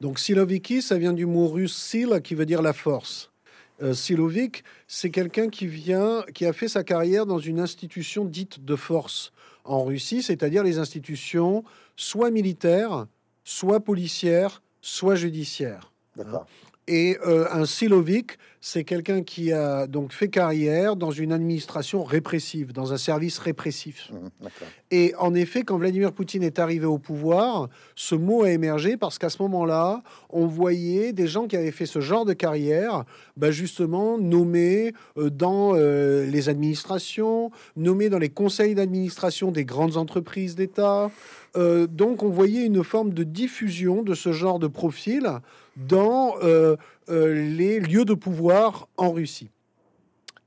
[0.00, 3.33] Donc Siloviki, ça vient du mot russe sil, qui veut dire la force.
[3.82, 8.64] Euh, Silovik, c'est quelqu'un qui vient, qui a fait sa carrière dans une institution dite
[8.64, 9.32] de force
[9.64, 11.64] en Russie, c'est-à-dire les institutions
[11.96, 13.06] soit militaires,
[13.44, 15.92] soit policières, soit judiciaires.
[16.16, 16.46] D'accord.
[16.86, 22.72] Et euh, un Silovic, c'est quelqu'un qui a donc fait carrière dans une administration répressive,
[22.72, 24.10] dans un service répressif.
[24.10, 24.46] Mmh,
[24.90, 29.18] et en effet, quand Vladimir Poutine est arrivé au pouvoir, ce mot a émergé parce
[29.18, 33.04] qu'à ce moment-là, on voyait des gens qui avaient fait ce genre de carrière,
[33.36, 39.96] bah justement nommés euh, dans euh, les administrations, nommés dans les conseils d'administration des grandes
[39.96, 41.10] entreprises d'État.
[41.56, 45.28] Donc, on voyait une forme de diffusion de ce genre de profil
[45.76, 46.76] dans euh,
[47.08, 49.50] euh, les lieux de pouvoir en Russie.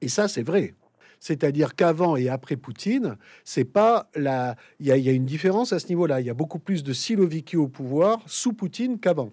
[0.01, 0.73] Et ça, c'est vrai.
[1.19, 4.55] C'est-à-dire qu'avant et après Poutine, c'est pas la.
[4.79, 6.21] Il y, a une différence à ce niveau-là.
[6.21, 9.31] Il y a beaucoup plus de Siloviki au pouvoir sous Poutine qu'avant.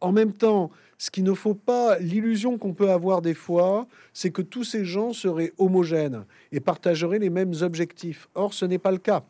[0.00, 4.30] En même temps, ce qu'il ne faut pas, l'illusion qu'on peut avoir des fois, c'est
[4.30, 8.28] que tous ces gens seraient homogènes et partageraient les mêmes objectifs.
[8.34, 9.24] Or, ce n'est pas le cas.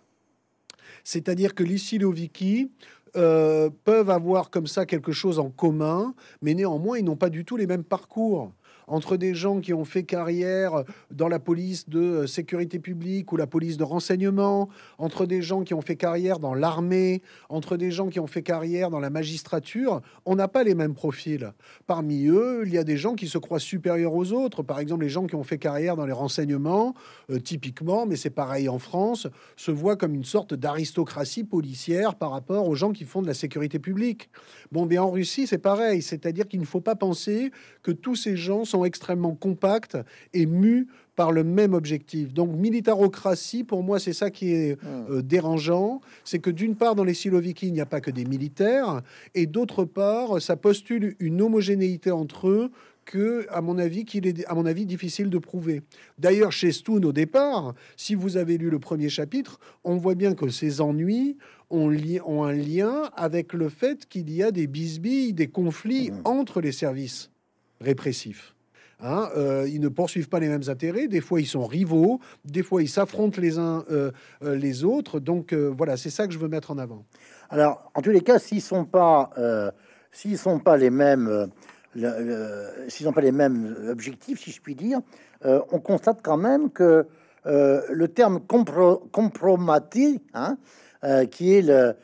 [1.04, 2.70] C'est-à-dire que les Siloviki
[3.16, 7.44] euh, peuvent avoir comme ça quelque chose en commun, mais néanmoins, ils n'ont pas du
[7.44, 8.52] tout les mêmes parcours
[8.92, 13.46] entre des gens qui ont fait carrière dans la police de sécurité publique ou la
[13.46, 18.08] police de renseignement, entre des gens qui ont fait carrière dans l'armée, entre des gens
[18.08, 21.54] qui ont fait carrière dans la magistrature, on n'a pas les mêmes profils.
[21.86, 24.62] Parmi eux, il y a des gens qui se croient supérieurs aux autres.
[24.62, 26.92] Par exemple, les gens qui ont fait carrière dans les renseignements,
[27.30, 29.26] euh, typiquement, mais c'est pareil en France,
[29.56, 33.34] se voient comme une sorte d'aristocratie policière par rapport aux gens qui font de la
[33.34, 34.28] sécurité publique.
[34.72, 37.50] Bon, mais en Russie, c'est pareil, c'est-à-dire qu'il ne faut pas penser
[37.82, 39.98] que tous ces gens sont extrêmement compacts
[40.32, 42.32] et mus par le même objectif.
[42.32, 45.10] Donc, militarocratie, pour moi, c'est ça qui est hmm.
[45.10, 46.00] euh, dérangeant.
[46.24, 49.02] C'est que d'une part, dans les Siloviki, il n'y a pas que des militaires,
[49.34, 52.70] et d'autre part, ça postule une homogénéité entre eux
[53.04, 55.82] que, à mon avis, qu'il est, à mon avis, difficile de prouver.
[56.18, 60.34] D'ailleurs, chez Stoun, au départ, si vous avez lu le premier chapitre, on voit bien
[60.34, 61.36] que ces ennuis
[61.70, 66.20] ont, ont un lien avec le fait qu'il y a des bisbilles, des conflits hmm.
[66.24, 67.30] entre les services
[67.80, 68.54] répressifs.
[69.04, 71.08] Hein, euh, ils ne poursuivent pas les mêmes intérêts.
[71.08, 72.20] Des fois, ils sont rivaux.
[72.44, 74.12] Des fois, ils s'affrontent les uns euh,
[74.44, 75.18] euh, les autres.
[75.18, 77.04] Donc voilà, c'est ça que je veux mettre en avant.
[77.50, 79.30] Alors, en tous les cas, s'ils sont pas,
[80.12, 81.48] s'ils sont pas les mêmes,
[81.94, 85.00] s'ils n'ont pas les mêmes objectifs, si je puis dire,
[85.44, 87.06] on constate quand même que
[87.44, 90.56] le terme compro compromaté, hein,
[91.30, 91.94] qui est le,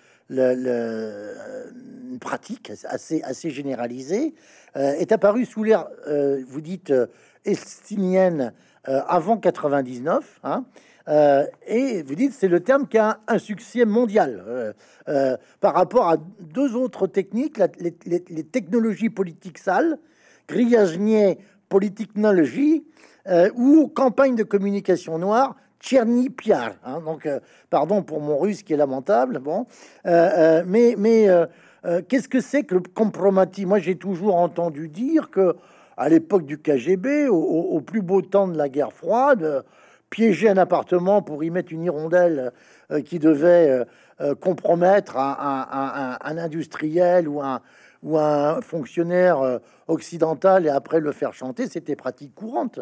[2.11, 4.35] une pratique assez, assez généralisée,
[4.77, 7.07] euh, est apparu sous l'ère, euh, vous dites, euh,
[7.45, 8.53] estinienne
[8.85, 10.65] avant 99, hein,
[11.09, 14.73] Euh, et vous dites, c'est le terme qui a un succès mondial euh,
[15.09, 19.99] euh, par rapport à deux autres techniques, les, technologies politiques sales,
[20.49, 22.85] grillage niais, politicnologie,
[23.57, 26.73] ou campagne de communication noire, Tcherny Piar.
[26.83, 27.03] Hein.
[27.05, 27.29] donc,
[27.69, 29.39] pardon pour mon russe qui est lamentable.
[29.39, 29.67] Bon,
[30.07, 31.29] mais mais
[32.09, 35.57] qu'est-ce que c'est que le compromis Moi, j'ai toujours entendu dire que
[35.99, 39.63] à l'époque du KGB, au, plus beau temps de la guerre froide,
[40.11, 42.53] piéger un appartement pour y mettre une hirondelle
[42.91, 43.85] euh, qui devait euh,
[44.21, 47.61] euh, compromettre un, industriel ou un,
[48.03, 52.81] ou un fonctionnaire occidental et après le faire chanter, c'était pratique courante.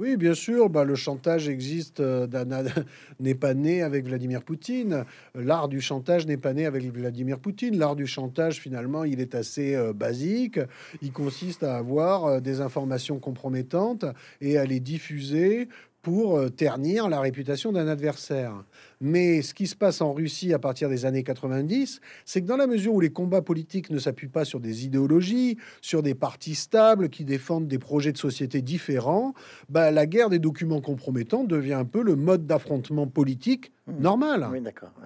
[0.00, 2.26] Oui, bien sûr, bah, le chantage existe, euh,
[3.20, 5.04] n'est pas né avec Vladimir Poutine.
[5.34, 7.76] L'art du chantage n'est pas né avec Vladimir Poutine.
[7.76, 10.58] L'art du chantage, finalement, il est assez euh, basique.
[11.02, 14.06] Il consiste à avoir euh, des informations compromettantes
[14.40, 15.68] et à les diffuser
[16.02, 18.64] pour euh, ternir la réputation d'un adversaire.
[19.00, 22.58] Mais ce qui se passe en Russie à partir des années 90, c'est que dans
[22.58, 26.54] la mesure où les combats politiques ne s'appuient pas sur des idéologies, sur des partis
[26.54, 29.32] stables qui défendent des projets de société différents,
[29.70, 34.00] bah, la guerre des documents compromettants devient un peu le mode d'affrontement politique mmh.
[34.00, 34.46] normal.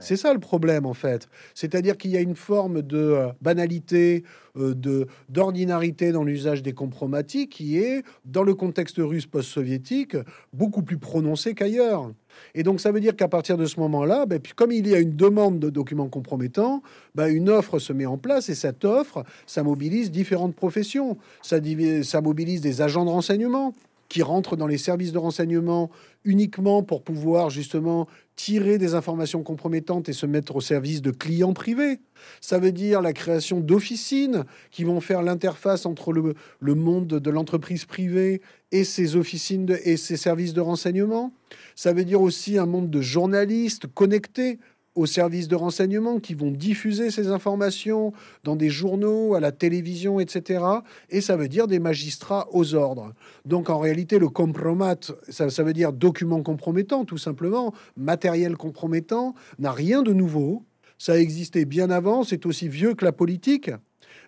[0.01, 1.29] C'est ça le problème en fait.
[1.55, 4.25] C'est-à-dire qu'il y a une forme de euh, banalité,
[4.57, 10.17] euh, de d'ordinarité dans l'usage des compromatis qui est, dans le contexte russe post-soviétique,
[10.53, 12.11] beaucoup plus prononcé qu'ailleurs.
[12.55, 14.99] Et donc, ça veut dire qu'à partir de ce moment-là, ben, comme il y a
[14.99, 16.83] une demande de documents compromettants,
[17.15, 21.17] ben, une offre se met en place et cette offre, ça mobilise différentes professions.
[21.43, 21.59] Ça,
[22.03, 23.75] ça mobilise des agents de renseignement
[24.15, 25.91] qui rentrent dans les services de renseignement
[26.25, 28.07] uniquement pour pouvoir justement
[28.37, 31.99] tirer des informations compromettantes et se mettre au service de clients privés.
[32.41, 37.87] Ça veut dire la création d'officines qui vont faire l'interface entre le, monde de l'entreprise
[37.87, 38.41] privée
[38.71, 41.33] et ses officines et ses services de renseignement.
[41.75, 44.61] Ça veut dire aussi un monde de journalistes connectés
[44.95, 48.13] aux services de renseignement qui vont diffuser ces informations
[48.45, 50.65] dans des journaux, à la télévision, etc.
[51.11, 53.13] Et ça veut dire des magistrats aux ordres.
[53.45, 54.97] Donc en réalité, le compromat,
[55.29, 60.65] ça, ça veut dire document compromettant, tout simplement, matériel compromettant, n'a rien de nouveau.
[60.99, 63.71] Ça a existé bien avant, c'est aussi vieux que la politique.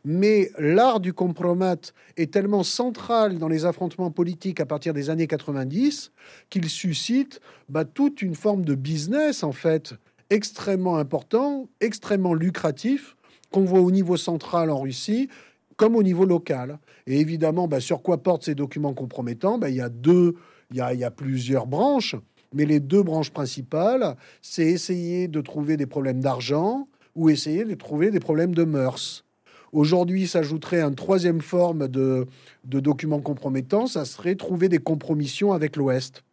[0.04, 5.26] Mais l'art du compromat est tellement central dans les affrontements politiques à partir des années
[5.26, 6.12] 90
[6.48, 9.94] qu'il suscite bah, toute une forme de business, en fait,
[10.30, 13.16] extrêmement important, extrêmement lucratif,
[13.50, 15.28] qu'on voit au niveau central en Russie
[15.76, 16.78] comme au niveau local.
[17.06, 20.34] Et évidemment, bah, sur quoi portent ces documents compromettants bah, Il y a deux,
[20.70, 22.16] il y a, plusieurs branches,
[22.54, 27.74] mais les deux branches principales, c'est essayer de trouver des problèmes d'argent ou essayer de
[27.74, 29.24] trouver des problèmes de mœurs.
[29.72, 32.26] Aujourd'hui, s'ajouterait une troisième forme de,
[32.64, 36.24] de documents compromettants, ça serait trouver des compromissions avec l'Ouest.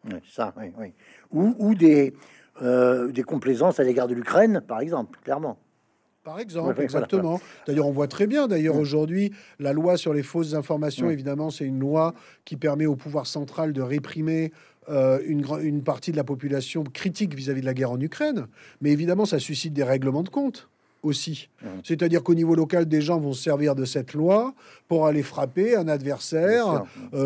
[0.58, 0.94] oui, oui.
[1.32, 2.14] Ou, ou des,
[2.62, 5.58] euh, des complaisances à l'égard de l'Ukraine, par exemple, clairement.
[6.24, 7.41] Par exemple, exactement.
[7.68, 11.66] D'ailleurs, on voit très bien, d'ailleurs, aujourd'hui, la loi sur les fausses informations, évidemment, c'est
[11.66, 12.14] une loi
[12.45, 14.54] qui permet au pouvoir central de réprimer
[14.88, 17.99] euh, une, une, partie de la population critique vis à -vis de la guerre en
[17.99, 18.47] Ukraine.
[18.82, 20.70] Mais évidemment, ça suscite des règlements de compte
[21.04, 21.49] aussi.
[21.62, 21.68] Mmh.
[21.84, 24.54] C'est-à-dire qu'au niveau local, des gens vont se servir de cette loi
[24.88, 26.84] pour aller frapper un adversaire
[27.14, 27.18] euh,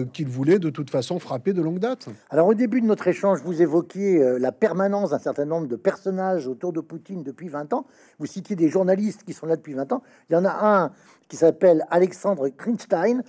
[0.00, 2.08] euh, qu'ils voulaient de toute façon frapper de longue date.
[2.30, 5.76] Alors au début de notre échange, vous évoquiez euh, la permanence d'un certain nombre de
[5.76, 7.86] personnages autour de Poutine depuis 20 ans.
[8.18, 10.02] Vous citiez des journalistes qui sont là depuis 20 ans.
[10.30, 10.92] Il y en a un
[11.28, 13.22] qui s'appelle Alexandre Krinstein.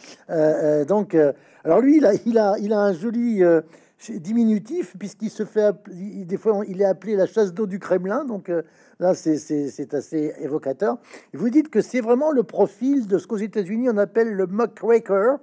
[0.87, 1.17] donc,
[1.63, 3.41] alors lui, il a, il a, il a un joli
[4.09, 8.49] diminutif puisqu'il se fait des fois il est appelé la chasse d'eau du Kremlin donc
[8.49, 8.61] euh,
[8.99, 10.97] là c'est assez évocateur
[11.33, 15.37] vous dites que c'est vraiment le profil de ce qu'aux États-Unis on appelle le muckraker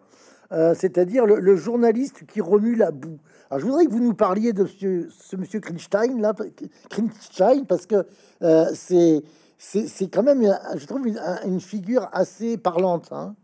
[0.52, 3.18] euh, c'est-à-dire le, journaliste qui remue la boue
[3.50, 6.32] alors je voudrais que vous nous parliez de ce, monsieur Krinstein là
[7.68, 8.06] parce que
[8.42, 9.22] euh, c'est
[9.58, 10.42] c'est quand même
[10.76, 13.34] je trouve une, une figure assez parlante hein.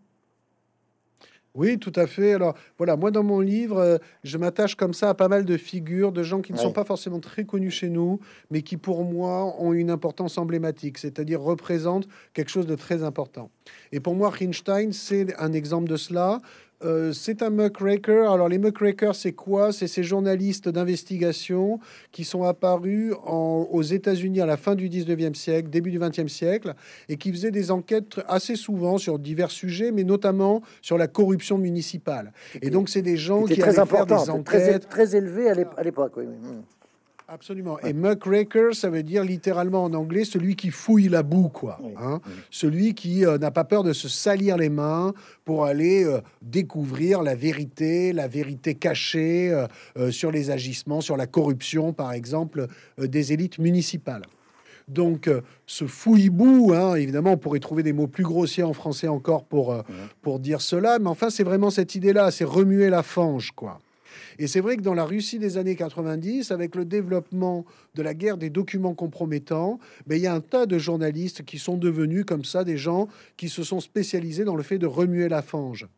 [1.54, 2.34] Oui, tout à fait.
[2.34, 5.56] Alors voilà, moi dans mon livre, euh, je m'attache comme ça à pas mal de
[5.56, 8.20] figures de gens qui ne sont pas forcément très connus chez nous,
[8.50, 13.50] mais qui pour moi ont une importance emblématique, c'est-à-dire représentent quelque chose de très important.
[13.90, 16.40] Et pour moi, Einstein, c'est un exemple de cela.
[16.82, 18.30] Euh, c'est un muckraker.
[18.32, 19.72] Alors, les muckrakers, c'est quoi?
[19.72, 21.78] C'est ces journalistes d'investigation
[22.12, 26.74] qui sont apparus aux États-Unis à la fin du 19e siècle, début du 20e siècle,
[27.08, 31.58] et qui faisaient des enquêtes assez souvent sur divers sujets, mais notamment sur la corruption
[31.58, 32.32] municipale.
[32.62, 36.12] Et donc, c'est des gens qui très faire des enquêtes très, très élevées à l'époque.
[36.16, 36.24] Oui,
[37.32, 37.78] Absolument.
[37.84, 41.78] Et muckraker, ça veut dire littéralement en anglais celui qui fouille la boue, quoi.
[41.96, 42.20] Hein.
[42.50, 45.14] Celui qui euh, n'a pas peur de se salir les mains
[45.44, 49.52] pour aller euh, découvrir la vérité, la vérité cachée
[49.96, 52.66] euh, sur les agissements, sur la corruption, par exemple,
[52.98, 54.22] des élites municipales.
[54.88, 55.30] Donc,
[55.66, 59.84] ce fouille-boue, hein, évidemment, on pourrait trouver des mots plus grossiers en français encore pour,
[60.20, 63.78] pour dire cela, mais enfin, c'est vraiment cette idée-là, c'est remuer la fange, quoi.
[64.38, 67.64] Et c'est vrai que dans la Russie des années 90, avec le développement
[67.94, 71.58] de la guerre des documents compromettants, ben, il y a un tas de journalistes qui
[71.58, 75.28] sont devenus comme ça des gens qui se sont spécialisés dans le fait de remuer
[75.28, 75.88] la fange.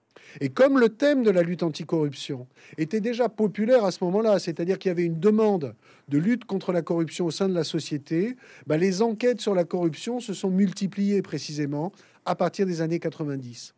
[0.41, 2.47] Et comme le thème de la lutte anticorruption
[2.79, 5.75] était déjà populaire à ce moment-là, c'est-à-dire qu'il y avait une demande
[6.09, 9.65] de lutte contre la corruption au sein de la société, ben, les enquêtes sur la
[9.65, 11.93] corruption se sont multipliées précisément
[12.25, 13.75] à partir des années 90.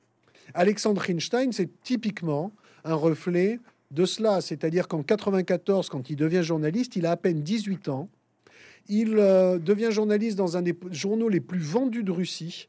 [0.52, 2.52] Alexandre Einstein, c'est typiquement
[2.84, 3.58] un reflet
[3.94, 4.40] de cela.
[4.40, 8.08] C'est-à-dire qu'en 94, quand il devient journaliste, il a à peine 18 ans.
[8.88, 12.68] Il euh, devient journaliste dans un des journaux les plus vendus de Russie,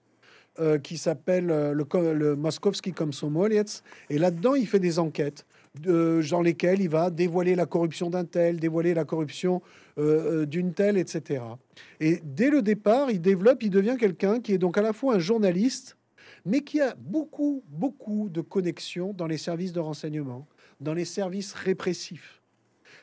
[0.59, 3.81] euh, qui s'appelle euh, le, le Moskovski Komsomolets.
[4.09, 5.45] Et là-dedans, il fait des enquêtes
[5.81, 9.61] dans lesquelles il va dévoiler la corruption d'un tel, dévoiler la corruption
[9.97, 11.43] d'une telle, etc.
[11.99, 15.15] Et dès le départ, il développe, il devient quelqu'un qui est donc à la fois
[15.15, 15.97] un journaliste,
[16.45, 20.47] mais qui a beaucoup, beaucoup de connexions dans les services de renseignement
[20.79, 22.41] dans les services répressifs.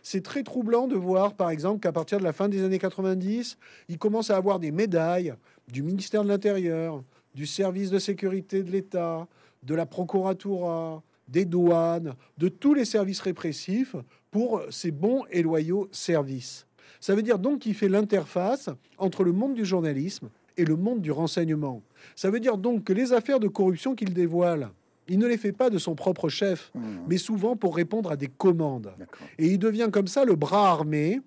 [0.03, 3.57] C'est très troublant de voir, par exemple, qu'à partir de la fin des années 90,
[3.89, 5.35] il commence à avoir des médailles
[5.69, 7.03] du ministère de l'Intérieur,
[7.35, 9.29] du service de sécurité de l'État,
[9.63, 13.95] de la procuratura, des douanes, de tous les services répressifs
[14.31, 16.67] pour ses bons et loyaux services.
[17.01, 21.01] Ça veut dire donc qu'il fait l'interface entre le monde du journalisme et le monde
[21.01, 21.83] du renseignement.
[22.17, 24.71] Ça veut dire donc que les affaires de corruption qu'il dévoile,
[25.09, 26.81] il ne les fait pas de son propre chef, mmh.
[27.09, 28.93] mais souvent pour répondre à des commandes.
[29.39, 31.21] Et il devient comme ça le bras armé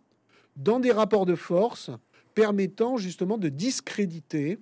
[0.56, 1.92] dans des rapports de force
[2.34, 4.60] permettant justement de discréditer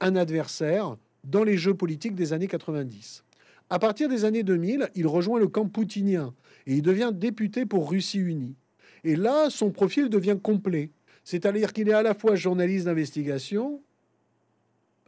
[0.00, 3.24] un adversaire dans les jeux politiques des années 90.
[3.68, 6.34] À partir des années 2000, il rejoint le camp poutinien
[6.66, 8.56] et il devient député pour Russie Unie.
[9.04, 10.90] Et là, son profil devient complet.
[11.24, 13.80] C'est-à-dire qu'il est à la fois journaliste d'investigation,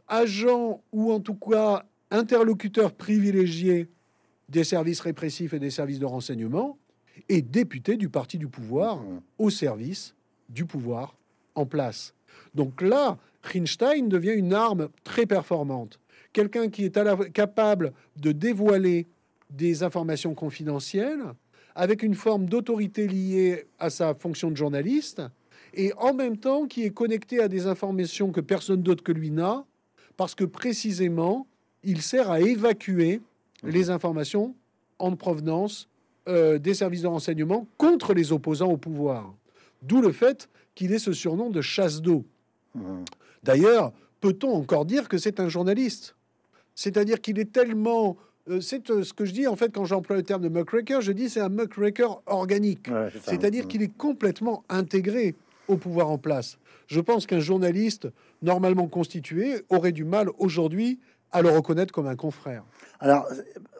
[0.07, 3.89] agent ou en tout cas interlocuteur privilégié
[4.47, 6.77] des services répressifs et des services de renseignement,
[7.29, 9.01] et député du parti du pouvoir
[9.37, 10.15] au service
[10.49, 11.15] du pouvoir
[11.55, 12.13] en place.
[12.55, 15.99] Donc là, Rinstein devient une arme très performante.
[16.31, 19.07] Quelqu'un qui est capable de dévoiler
[19.49, 21.23] des informations confidentielles
[21.75, 25.21] avec une forme d'autorité liée à sa fonction de journaliste
[25.73, 29.31] et en même temps qui est connecté à des informations que personne d'autre que lui
[29.31, 29.65] n'a
[30.17, 31.47] parce que précisément
[31.83, 33.21] il sert à évacuer
[33.63, 34.55] les informations
[34.99, 35.87] en provenance
[36.27, 39.33] euh, des services de renseignement contre les opposants au pouvoir.
[39.81, 42.25] D'où le fait qu'il ait ce surnom de chasse d'eau.
[43.43, 46.15] D'ailleurs, peut-on encore dire que c'est un journaliste?
[46.75, 48.17] C'est-à-dire qu'il est tellement...
[48.49, 51.01] Euh, c'est euh, ce que je dis en fait quand j'emploie le terme de muckraker,
[51.01, 52.89] je dis c'est un muckraker organique.
[53.23, 55.35] C'est-à-dire qu'il est complètement intégré
[55.67, 56.57] au pouvoir en place.
[56.87, 58.07] Je pense qu'un journaliste
[58.41, 60.99] normalement constitué aurait du mal aujourd'hui
[61.33, 62.63] à le reconnaître comme un confrère.
[62.99, 63.27] Alors,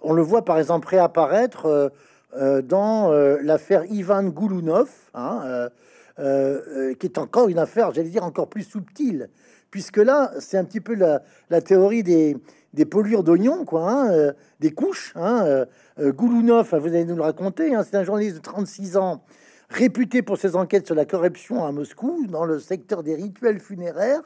[0.02, 1.90] on le voit par exemple réapparaître euh,
[2.36, 5.70] euh, dans euh, l'affaire Ivan Goulounov, hein,
[6.18, 9.30] qui est encore une affaire, j'allais dire, encore plus subtile,
[9.72, 12.38] puisque là, c'est un petit peu la, théorie des,
[12.74, 15.14] des pollueurs d'oignons, quoi, hein, des couches.
[15.16, 15.66] Hein,
[16.00, 19.24] Goulounov, vous allez nous le raconter, hein, c'est un journaliste de 36 ans,
[19.70, 24.22] réputé pour ses enquêtes sur la corruption à Moscou, dans le secteur des rituels funéraires.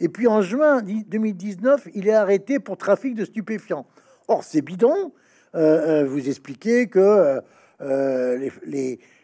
[0.00, 3.86] Et puis en juin 2019, il est arrêté pour trafic de stupéfiants.
[4.28, 5.12] Or, c'est bidon.
[5.54, 7.40] Euh, euh, vous expliquez que
[7.80, 8.50] euh,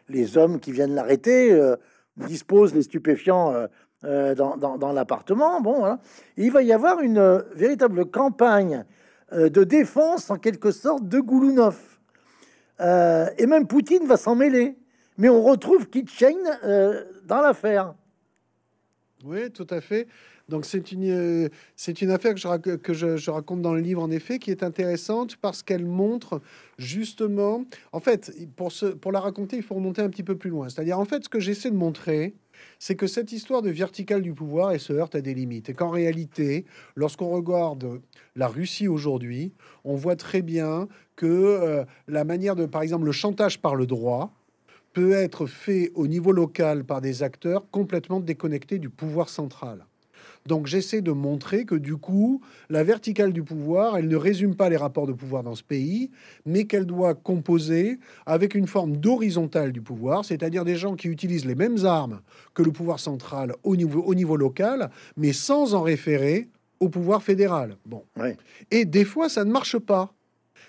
[0.09, 1.57] les, hommes qui viennent l'arrêter
[2.17, 3.69] disposent les stupéfiants
[4.03, 5.61] dans, l'appartement.
[5.61, 5.99] Bon,
[6.37, 8.85] il va y avoir une véritable campagne
[9.33, 11.79] de défense, en quelque sorte, de Goulounov.
[12.81, 14.77] et même Poutine va s'en mêler.
[15.17, 16.37] Mais on retrouve Kitchen
[17.25, 17.95] dans l'affaire.
[19.25, 20.07] Oui, tout à fait.
[20.49, 21.49] Donc c'est une, euh,
[22.01, 25.37] une affaire que, je, que je, raconte dans le livre, en effet, qui est intéressante
[25.37, 26.43] parce qu'elle montre
[26.79, 27.65] justement...
[27.93, 30.69] En fait, pour, ce, pour la raconter, il faut remonter un petit peu plus loin.
[30.69, 32.35] C'est-à-dire, en fait, ce que j'essaie de montrer,
[32.79, 35.71] c'est que cette histoire de verticale du pouvoir, elle se heurte à des limites.
[35.71, 38.01] Et qu'en réalité, lorsqu'on regarde
[38.37, 39.53] la Russie aujourd'hui,
[39.85, 43.87] on voit très bien que euh, la manière de, par exemple, le chantage par le
[43.87, 44.35] droit,
[44.93, 49.85] peut être fait au niveau local par des acteurs complètement déconnectés du pouvoir central.
[50.47, 54.69] Donc j'essaie de montrer que du coup, la verticale du pouvoir, elle ne résume pas
[54.69, 56.11] les rapports de pouvoir dans ce pays,
[56.45, 61.47] mais qu'elle doit composer avec une forme d'horizontale du pouvoir, c'est-à-dire des gens qui utilisent
[61.47, 62.21] les mêmes armes
[62.53, 67.23] que le pouvoir central au niveau, au niveau local, mais sans en référer au pouvoir
[67.23, 67.79] fédéral.
[67.87, 68.05] Bon.
[68.71, 70.13] Et des fois, ça ne marche pas.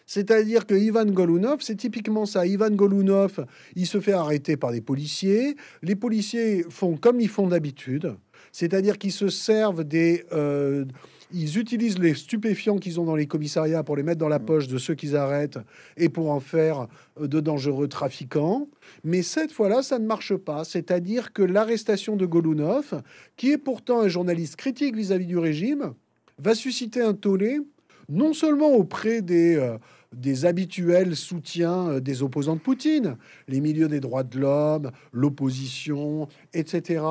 [0.05, 2.45] C'est-à-dire que Ivan Golunov, c'est typiquement ça.
[2.45, 3.45] Ivan Golunov,
[3.75, 5.55] il se fait arrêter par des policiers.
[5.81, 8.15] Les policiers font comme ils font d'habitude.
[8.51, 10.23] C'est-à-dire qu'ils se servent des...
[10.31, 10.85] Euh,
[11.33, 14.45] ils utilisent les stupéfiants qu'ils ont dans les commissariats pour les mettre dans la mm.
[14.45, 15.57] poche de ceux qu'ils arrêtent
[15.97, 16.87] et pour en faire
[17.19, 18.67] euh, de dangereux trafiquants.
[19.03, 20.63] Mais cette fois-là, ça ne marche pas.
[20.63, 23.01] C'est-à-dire que l'arrestation de Golunov,
[23.37, 25.93] qui est pourtant un journaliste critique vis-à-vis du régime,
[26.37, 27.59] va susciter un tollé
[28.07, 29.77] non seulement auprès des, euh,
[30.15, 36.27] des habituels soutiens euh, des opposants de Poutine, les milieux des droits de l'homme, l'opposition,
[36.53, 37.03] etc.,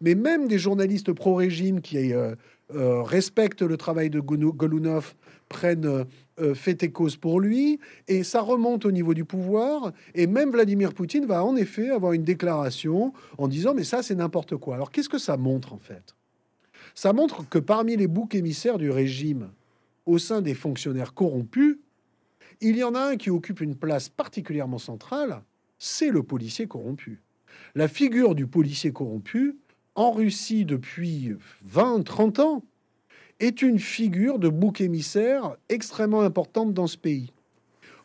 [0.00, 2.34] mais même des journalistes pro-régime qui euh,
[2.74, 5.14] euh, respectent le travail de Golunov
[5.48, 6.04] prennent
[6.54, 7.78] fait et cause pour lui,
[8.08, 12.12] et ça remonte au niveau du pouvoir, et même Vladimir Poutine va en effet avoir
[12.12, 14.74] une déclaration en disant mais ça c'est n'importe quoi.
[14.74, 16.16] Alors qu'est-ce que ça montre en fait?
[16.94, 19.50] Ça montre que parmi les boucs émissaires du régime,
[20.06, 21.76] au sein des fonctionnaires corrompus,
[22.64, 25.42] il y en a un qui occupe une place particulièrement centrale,
[25.78, 27.20] c'est le policier corrompu.
[27.74, 29.58] La figure du policier corrompu,
[29.94, 31.34] en Russie depuis
[31.70, 32.62] 20-30 ans,
[33.38, 37.32] est une figure de bouc émissaire extrêmement importante dans ce pays.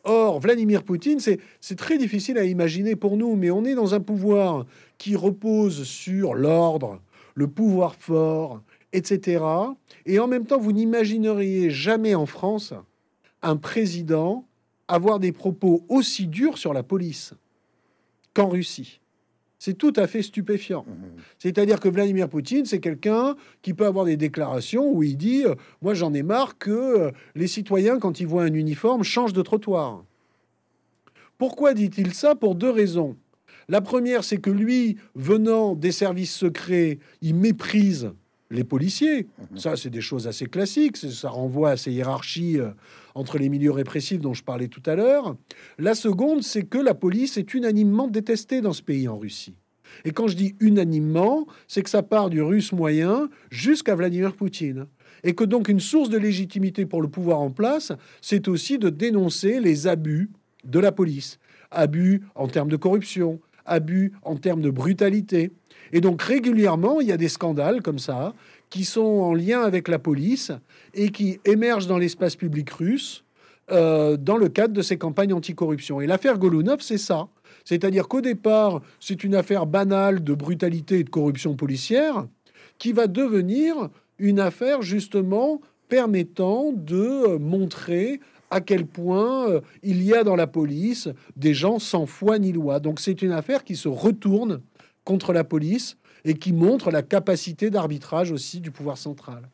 [0.03, 4.01] Or, Vladimir Poutine, c'est très difficile à imaginer pour nous, mais on est dans un
[4.01, 4.65] pouvoir
[4.97, 7.01] qui repose sur l'ordre,
[7.33, 9.41] le pouvoir fort, etc.
[10.05, 12.73] Et en même temps, vous n'imagineriez jamais en France
[13.41, 14.45] un président
[14.89, 17.33] avoir des propos aussi durs sur la police
[18.33, 18.99] qu'en Russie.
[19.59, 20.85] C'est tout à fait stupéfiant.
[20.87, 21.21] Mmh.
[21.37, 25.55] C'est-à-dire que Vladimir Poutine, c'est quelqu'un qui peut avoir des déclarations où il dit euh,
[25.81, 29.41] Moi, j'en ai marre que euh, les citoyens, quand ils voient un uniforme, changent de
[29.41, 30.05] trottoir.
[31.37, 32.35] Pourquoi dit-il ça?
[32.35, 33.17] Pour deux raisons.
[33.67, 38.11] La première, c'est que lui, venant des services secrets, il méprise
[38.51, 39.27] les policiers.
[39.51, 39.57] Mhm.
[39.57, 40.97] Ça, c'est des choses assez classiques.
[40.97, 42.71] Ça renvoie à ces hiérarchies euh,
[43.15, 45.35] entre les milieux répressifs dont je parlais tout à l'heure.
[45.77, 49.55] La seconde, c'est que la police est unanimement détestée dans ce pays, en Russie.
[50.05, 54.87] Et quand je dis unanimement, c'est que ça part du russe moyen jusqu'à Vladimir Poutine.
[55.23, 57.91] Et que donc une source de légitimité pour le pouvoir en place,
[58.21, 60.29] c'est aussi de dénoncer les abus
[60.63, 61.39] de la police.
[61.71, 65.51] Abus en termes de corruption, abus en termes de brutalité.
[65.93, 68.33] Et donc régulièrement, il y a des scandales comme ça
[68.69, 70.51] qui sont en lien avec la police
[70.93, 73.23] et qui émergent dans l'espace public russe
[73.71, 76.01] euh, dans le cadre de ces campagnes anticorruption.
[76.01, 77.27] Et l'affaire Golunov, c'est ça.
[77.65, 82.25] C'est-à-dire qu'au départ, c'est une affaire banale de brutalité et de corruption policière
[82.79, 88.19] qui va devenir une affaire justement permettant de montrer
[88.51, 92.51] à quel point euh, il y a dans la police des gens sans foi ni
[92.51, 92.79] loi.
[92.79, 94.61] Donc c'est une affaire qui se retourne
[95.03, 99.49] contre la police et qui montre la capacité d'arbitrage aussi du pouvoir central.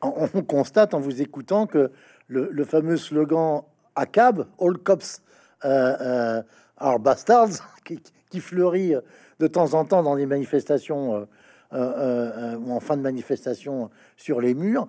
[0.00, 1.90] On, constate en vous écoutant que
[2.28, 3.62] le, fameux slogan
[3.96, 5.22] ACAB, All Cops
[5.64, 6.42] euh, euh,
[6.76, 7.50] are Bastards,
[8.30, 8.94] qui, fleurit
[9.40, 11.26] de temps en temps dans les manifestations
[11.72, 14.86] euh, ou en fin de manifestation sur les murs,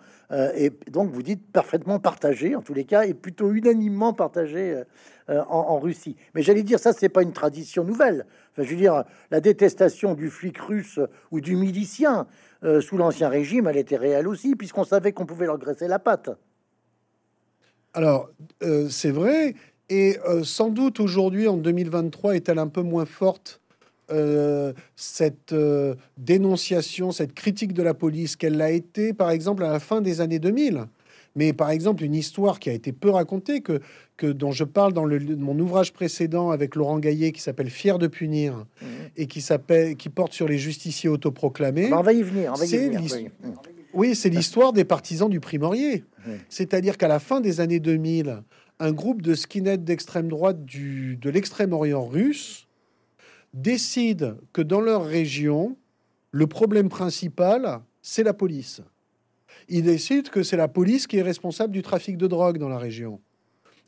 [0.55, 4.84] et donc vous dites parfaitement partagé, en tous les cas, et plutôt unanimement partagé
[5.30, 6.15] en, en, Russie.
[6.34, 8.25] Mais j'allais dire, ça, c'est pas une tradition nouvelle
[8.63, 10.99] je veux dire, la détestation du flic russe
[11.32, 12.27] ou du milicien
[12.63, 15.99] euh, sous l'Ancien Régime, elle était réelle aussi, puisqu'on savait qu'on pouvait leur graisser la
[15.99, 16.30] patte.
[17.93, 18.30] Alors,
[18.63, 19.55] euh, c'est vrai,
[19.89, 23.61] et euh, sans doute aujourd'hui, en 2023, est-elle un peu moins forte
[24.95, 25.53] cette
[26.17, 30.19] dénonciation, cette critique de la police qu'elle l'a été, par exemple, à la fin des
[30.19, 30.88] années 2000.
[31.40, 33.80] Mais par exemple, une histoire qui a été peu racontée, que,
[34.18, 37.98] que dont je parle dans le, mon ouvrage précédent avec Laurent Gaillet, qui s'appelle Fier
[37.98, 38.86] de punir, mmh.
[39.16, 41.86] et qui s'appelle, qui porte sur les justiciers autoproclamés.
[41.86, 42.52] Ah bah, on va y venir.
[43.94, 46.04] Oui, c'est l'histoire des partisans du primorier.
[46.50, 48.44] C'est-à-dire qu'à la fin des années 2000,
[48.82, 52.68] un groupe de skinheads d'extrême droite du, de l'extrême-orient russe
[53.54, 55.78] décide que dans leur région,
[56.32, 58.82] le problème principal, c'est la police
[59.70, 62.80] il décide que c'est la police qui est responsable du trafic de drogue dans la
[62.80, 63.20] région.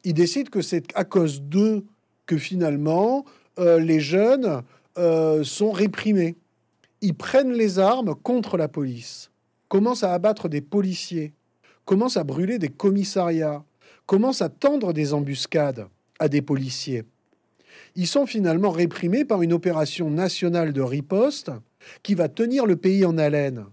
[0.03, 1.84] Il décide que c'est à cause d'eux
[2.25, 3.25] que finalement
[3.59, 4.61] euh, les jeunes
[4.97, 6.36] euh, sont réprimés.
[7.01, 9.32] Ils prennent les armes contre la police,
[9.67, 11.34] commencent à abattre des policiers,
[11.86, 13.63] commencent à brûler des commissariats,
[14.05, 15.88] commencent à tendre des embuscades
[16.19, 17.03] à des policiers.
[17.95, 21.51] Ils sont finalement réprimés par une opération nationale de riposte
[22.03, 23.65] qui va tenir le pays en haleine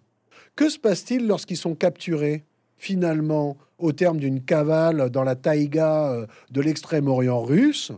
[0.59, 2.43] Que se passe-t-il lorsqu'ils sont capturés
[2.79, 7.93] finalement au terme d'une cavale dans la taïga euh, de l'extrême-orient russe?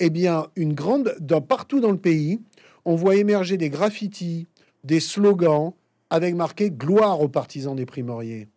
[0.00, 1.16] Eh bien, une grande,
[1.48, 2.42] partout dans le pays,
[2.84, 4.46] on voit émerger des graffitis,
[4.84, 5.72] des slogans
[6.10, 8.48] avec marqué gloire aux partisans des primoriers.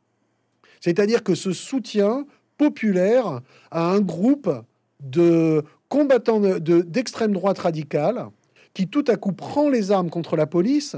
[0.82, 2.26] C'est-à-dire que ce soutien
[2.58, 3.40] populaire
[3.72, 4.52] à un groupe
[5.00, 8.28] de combattants d'extrême droite radicale
[8.74, 10.98] qui tout à coup prend les armes contre la police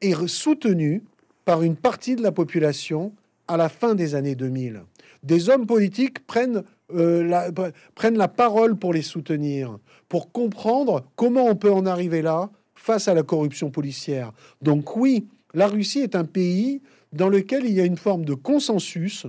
[0.00, 1.02] est soutenu
[1.44, 3.12] par une partie de la population
[3.48, 4.82] à la fin des années 2000.
[5.22, 6.62] Des hommes politiques prennent,
[6.94, 7.50] euh, la,
[7.94, 9.78] prennent la parole pour les soutenir,
[10.08, 14.32] pour comprendre comment on peut en arriver là face à la corruption policière.
[14.62, 16.80] Donc oui, la Russie est un pays
[17.12, 19.26] dans lequel il y a une forme de consensus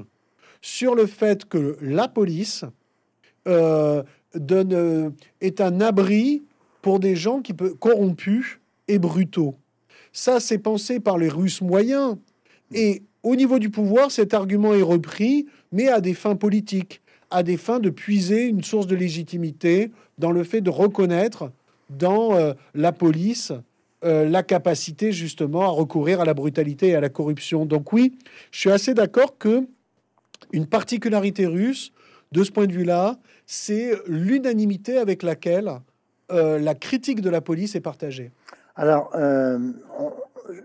[0.62, 2.64] sur le fait que la police
[3.48, 4.04] euh,
[4.36, 5.10] euh,
[5.42, 6.44] est un abri
[6.82, 9.56] pour des gens qui peuvent corrompus et brutaux.
[10.12, 12.18] Ça, c'est pensé par les Russes moyens.
[12.74, 17.44] Et au niveau du pouvoir, cet argument est repris, mais à des fins politiques, à
[17.44, 21.52] des fins de puiser une source de légitimité dans le fait de reconnaître
[21.90, 23.52] dans euh, la police
[24.04, 27.68] euh, la capacité justement à recourir à la brutalité et à la corruption.
[27.68, 28.18] Donc oui,
[28.50, 29.68] je suis assez d'accord que
[30.52, 31.92] une particularité russe,
[32.32, 35.72] de ce point de vue-là, c'est l'unanimité avec laquelle
[36.32, 38.32] euh, la critique de la police est partagée.
[38.82, 39.60] Alors, euh,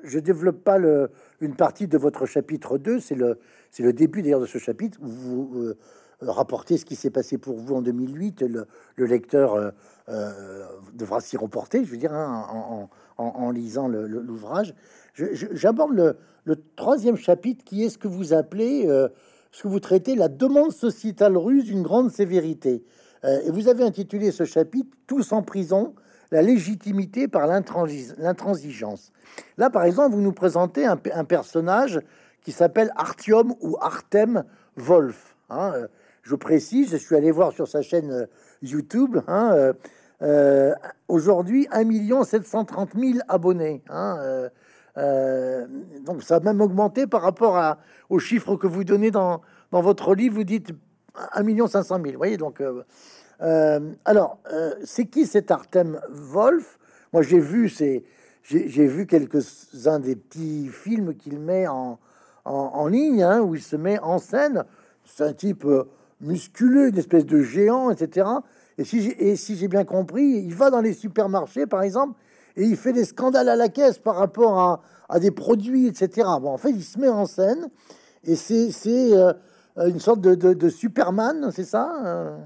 [0.02, 1.10] je développe pas le,
[1.42, 3.38] une partie de votre chapitre 2, c'est le,
[3.78, 5.74] le début d'ailleurs de ce chapitre, où vous
[6.22, 8.40] rapportez ce qui s'est passé pour vous en 2008.
[8.40, 8.66] Le,
[9.04, 9.74] lecteur
[10.94, 12.88] devra s'y reporter, je veux dire, hein, en,
[13.18, 14.74] en, lisant l'ouvrage.
[15.12, 19.08] J'aborde le, troisième chapitre qui est ce que vous appelez, euh,
[19.52, 22.82] ce que vous traitez la demande sociétale russe d'une grande sévérité.
[23.24, 25.94] Euh, et vous avez intitulé ce chapitre Tous en prison,
[26.30, 29.12] la légitimité par l'intransigeance.
[29.58, 32.00] Là, par exemple, vous nous présentez un, personnage
[32.42, 34.44] qui s'appelle Artyom ou Artem
[34.76, 35.36] Wolf.
[35.50, 35.72] Hein.
[35.74, 35.86] Euh,
[36.22, 38.26] je précise, je suis allé voir sur sa chaîne
[38.62, 39.18] YouTube.
[39.28, 39.74] Hein,
[40.22, 40.74] euh,
[41.08, 43.82] aujourd'hui, 1 730 000 abonnés.
[43.88, 44.48] Hein, euh,
[44.96, 45.66] euh,
[46.04, 49.82] donc ça a même augmenté par rapport à, aux chiffres que vous donnez dans, dans
[49.82, 50.36] votre livre.
[50.36, 50.70] Vous dites
[51.34, 52.12] 1 500 000.
[52.12, 52.62] Vous voyez, donc...
[53.38, 54.38] alors,
[54.84, 56.78] c'est qui cet Artem Wolf?
[57.12, 57.68] Moi, j'ai vu,
[58.42, 61.98] j'ai vu quelques-uns des petits films qu'il met en,
[62.44, 64.64] en, ligne, hein, où il se met en scène.
[65.04, 65.66] C'est un type
[66.20, 68.26] musculeux, une espèce de géant, etc.
[68.78, 72.18] Et si j'ai bien compris, il va dans les supermarchés, par exemple,
[72.56, 76.28] et il fait des scandales à la caisse par rapport à, des produits, etc.
[76.40, 77.68] Bon, en fait, il se met en scène,
[78.24, 78.70] et c'est
[79.14, 79.32] euh,
[79.76, 82.36] une sorte de, Superman, c'est ça euh?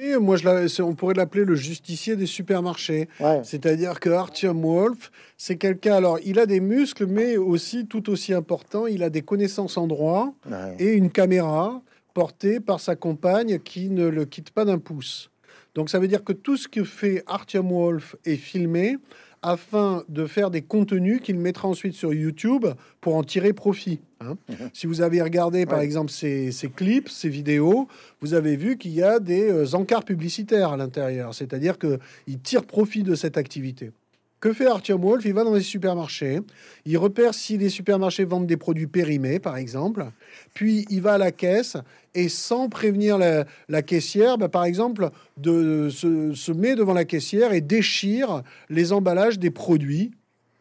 [0.00, 3.08] Oui, moi, je on pourrait l'appeler le justicier des supermarchés.
[3.42, 8.32] C'est-à-dire que Artyom Wolf, c'est quelqu'un, alors, il a des muscles, mais aussi, tout aussi
[8.32, 10.34] important, il a des connaissances en droit
[10.78, 11.82] et une caméra
[12.14, 15.30] porté par sa compagne qui ne le quitte pas d'un pouce.
[15.74, 18.96] Donc ça veut dire que tout ce que fait Artyom Wolf est filmé
[19.42, 22.66] afin de faire des contenus qu'il mettra ensuite sur YouTube
[23.00, 24.00] pour en tirer profit.
[24.20, 24.36] Hein.
[24.48, 24.70] Mhm.
[24.72, 27.88] Si vous avez regardé par exemple ces, clips, ces vidéos,
[28.20, 32.64] vous avez vu qu'il y a des euh, encarts publicitaires à l'intérieur, c'est-à-dire qu'il tire
[32.64, 33.92] profit de cette activité.
[34.40, 35.24] Que fait Arthur Wolf?
[35.24, 36.38] Il va dans les supermarchés,
[36.84, 40.06] il repère si les supermarchés vendent des produits périmés, par exemple,
[40.54, 41.76] puis il va à la caisse
[42.14, 47.60] et sans prévenir la, caissière, bah, par exemple, de, se, met devant la caissière et
[47.60, 50.12] déchire les emballages des produits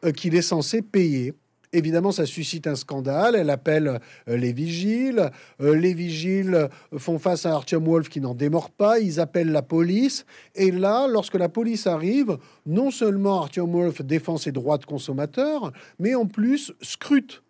[0.04, 1.34] euh, qu'il est censé payer.
[1.74, 3.36] Évidemment, ça suscite un scandale.
[3.36, 4.00] Elle appelle
[4.30, 5.30] euh, les vigiles.
[5.62, 9.00] Euh, les vigiles font face à Artyom Wolf qui n'en démord pas.
[9.00, 10.26] Ils appellent la police.
[10.56, 15.74] Et là, lorsque la police arrive, non seulement Artyom Wolf défend ses droits de consommateur,
[16.00, 17.44] mais en plus scrute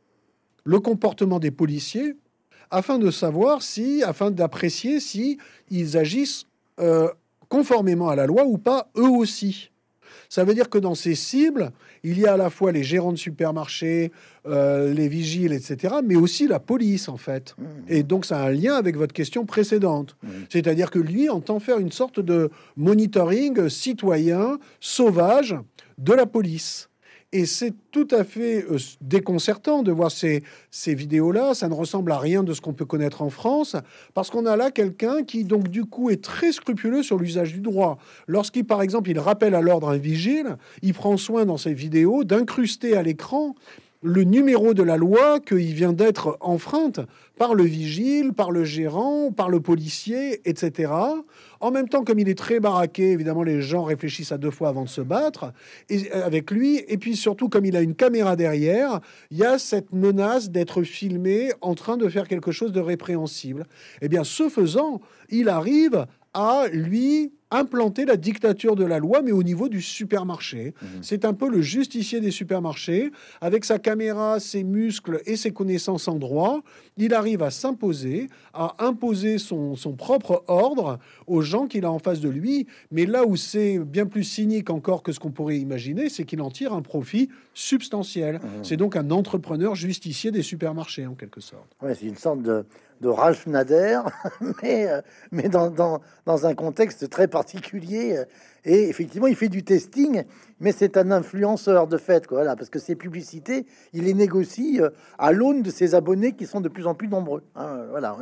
[0.63, 2.15] le comportement des policiers
[2.71, 5.37] afin de savoir si, afin d'apprécier si
[5.69, 6.45] ils agissent
[6.79, 7.09] euh,
[7.49, 9.71] conformément à la loi ou pas, eux aussi.
[10.29, 11.71] Ça veut dire que dans ces cibles,
[12.03, 14.11] il y a à la fois les gérants de supermarchés,
[14.45, 17.55] euh, les vigiles, etc., mais aussi la police, en fait.
[17.57, 17.63] Mmh.
[17.89, 20.15] Et donc, ça a un lien avec votre question précédente.
[20.21, 20.27] Mmh.
[20.49, 25.55] C'est-à-dire que lui entend faire une sorte de monitoring citoyen, sauvage,
[25.97, 26.86] de la police.
[27.33, 31.53] Et c'est tout à fait euh, déconcertant de voir ces, ces vidéos-là.
[31.53, 33.75] Ça ne ressemble à rien de ce qu'on peut connaître en France,
[34.13, 37.59] parce qu'on a là quelqu'un qui, donc, du coup, est très scrupuleux sur l'usage du
[37.59, 37.97] droit.
[38.27, 42.23] Lorsqu'il, par exemple, il rappelle à l'ordre un vigile, il prend soin dans ses vidéos
[42.23, 43.55] d'incruster à l'écran
[44.01, 46.99] le numéro de la loi qu'il vient d'être enfreinte
[47.37, 50.91] par le vigile, par le gérant, par le policier, etc.
[51.59, 54.69] En même temps, comme il est très baraqué, évidemment, les gens réfléchissent à deux fois
[54.69, 55.53] avant de se battre
[55.91, 56.83] euh, avec lui.
[56.87, 60.83] Et puis surtout, comme il a une caméra derrière, il y a cette menace d'être
[60.83, 63.65] filmé en train de faire quelque chose de répréhensible.
[64.01, 66.05] Eh bien, ce faisant, il arrive
[66.37, 70.75] à lui implanter la dictature de la loi, mais au niveau du supermarché.
[70.79, 70.87] Mhm.
[71.01, 73.11] C'est un peu le justicier des supermarchés.
[73.41, 76.61] Avec sa caméra, ses muscles et ses connaissances en droit,
[76.97, 82.19] il arrive à s'imposer, à imposer son, propre ordre aux gens qu'il a en face
[82.19, 82.67] de lui.
[82.91, 86.41] Mais là où c'est bien plus cynique encore que ce qu'on pourrait imaginer, c'est qu'il
[86.41, 88.35] en tire un profit substantiel.
[88.35, 88.63] Mhm.
[88.63, 91.75] C'est donc un entrepreneur justicier des supermarchés, en quelque sorte.
[91.81, 92.63] Ouais, c'est une sorte de
[93.01, 93.99] de Ralph Nader,
[94.63, 98.23] mais, euh, mais dans, dans, dans, un contexte très particulier.
[98.65, 100.23] Et effectivement, il fait du testing,
[100.59, 104.89] mais c'est un influenceur de fait, quoi, parce que ses publicités, il les négocie euh,
[105.17, 107.43] à l'aune de ses abonnés qui sont de plus en plus nombreux.
[107.55, 108.17] Hein, voilà.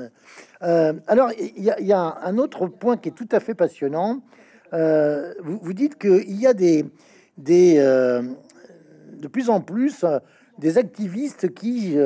[0.63, 4.21] Euh, alors, il y, y, a un autre point qui est tout à fait passionnant.
[4.71, 6.85] vous, vous, dites qu'il y a des,
[7.37, 10.05] des de plus en plus
[10.59, 11.97] des activistes qui,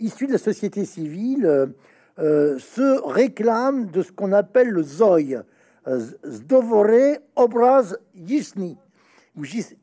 [0.00, 1.72] issus de la société civile,
[2.20, 5.42] euh, se réclame de ce qu'on appelle le ZOI,
[5.88, 8.76] euh, Zdovore Obraz Yisni,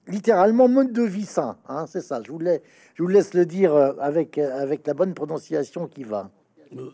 [0.07, 1.57] littéralement mode de vie sain.
[1.67, 5.15] Hein, c'est ça, je vous, je vous laisse le dire euh, avec, avec la bonne
[5.15, 6.29] prononciation qui va.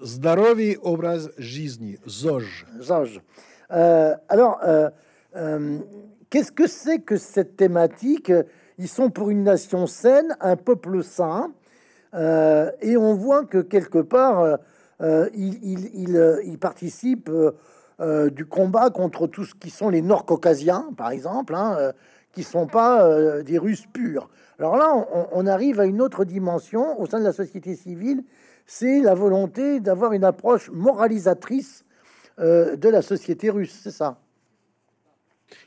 [0.05, 2.65] Zdarovi Obraz Yisni, ZOJ.
[2.79, 3.19] ZOJ.
[3.69, 4.61] alors,
[6.29, 8.31] qu'est-ce que c'est que cette thématique?
[8.77, 11.51] Ils sont pour une nation saine, un peuple sain,
[12.13, 14.59] et on voit que quelque part
[15.01, 20.89] euh, il, euh, il, participe euh, du combat contre tout ce qui sont les Nord-Caucasiens,
[20.95, 21.93] par exemple, hein,
[22.31, 24.29] qui sont pas des Russes purs.
[24.59, 24.93] Alors là,
[25.31, 28.23] on, arrive à une autre dimension au sein de la société civile,
[28.65, 31.85] c'est la volonté d'avoir une approche moralisatrice
[32.37, 34.17] de la société russe, c'est ça?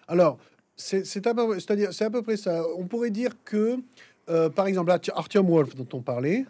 [0.09, 0.39] Alors,
[0.77, 2.63] c'est à, à, peu près ça.
[2.77, 3.79] On pourrait dire que,
[4.51, 6.47] par exemple, Artyom Wolf, dont on parlait,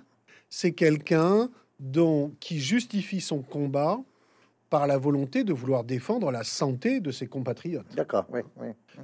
[0.49, 1.51] c'est quelqu'un
[1.81, 3.99] dont, qui justifie son combat
[4.71, 7.87] par la volonté de vouloir défendre la santé de ses compatriotes.
[7.95, 8.41] D'accord, oui,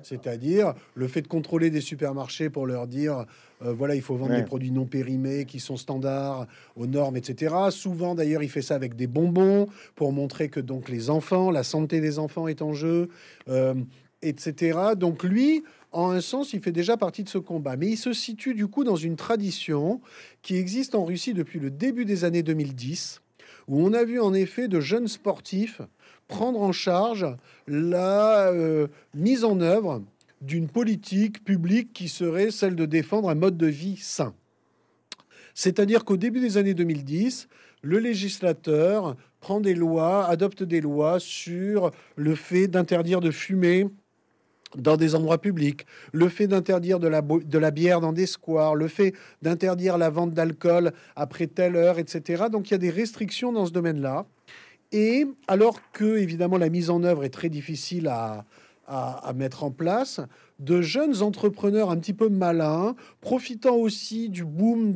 [0.02, 3.26] C'est-à-dire le fait de contrôler des supermarchés pour leur dire,
[3.64, 7.54] euh, voilà, il faut vendre des produits non périmés qui sont standards aux normes, etc.
[7.70, 11.62] Souvent, d'ailleurs, il fait ça avec des bonbons pour montrer que donc les enfants, la
[11.62, 13.08] santé des enfants est en jeu,
[13.48, 13.74] euh,
[14.22, 14.78] etc.
[14.96, 15.62] Donc lui,
[15.92, 17.76] en un sens, il fait déjà partie de ce combat.
[17.76, 20.00] Mais il se situe du coup dans une tradition
[20.42, 23.20] qui existe en Russie depuis le début des années 2010,
[23.68, 25.82] où on a vu en effet de jeunes sportifs
[26.28, 27.26] prendre en charge
[27.68, 30.02] la euh, mise en œuvre
[30.40, 34.34] d'une politique publique qui serait celle de défendre un mode de vie sain.
[35.54, 37.48] C'est-à-dire qu'au début des années 2010,
[37.82, 43.86] le législateur prend des lois, adopte des lois sur le fait d'interdire de fumer
[44.76, 48.74] dans des endroits publics, le fait d'interdire de la, de la bière dans des squares,
[48.74, 52.44] le fait d'interdire la vente d'alcool après telle heure, etc.
[52.50, 54.26] Donc il y a des restrictions dans ce domaine-là.
[54.92, 58.44] Et alors que, évidemment, la mise en œuvre est très difficile à,
[58.86, 60.20] à, mettre en place,
[60.58, 64.92] de jeunes entrepreneurs un petit peu malins, profitant aussi du boom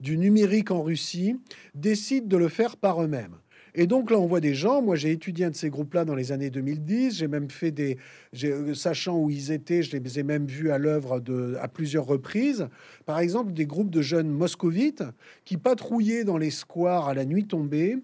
[0.00, 1.36] du numérique en Russie,
[1.74, 3.36] décident de le faire par eux-mêmes.
[3.74, 4.82] Et donc là, on voit des gens.
[4.82, 7.16] Moi, j'ai étudié un de ces groupes-là dans les années 2010.
[7.16, 7.96] J'ai même fait des,
[8.44, 11.22] euh, sachant où ils étaient, je les ai même vus à l'œuvre
[11.60, 12.68] à plusieurs reprises.
[13.06, 15.04] Par exemple, des groupes de jeunes moscovites
[15.44, 17.96] qui patrouillaient dans les squares à la nuit tombée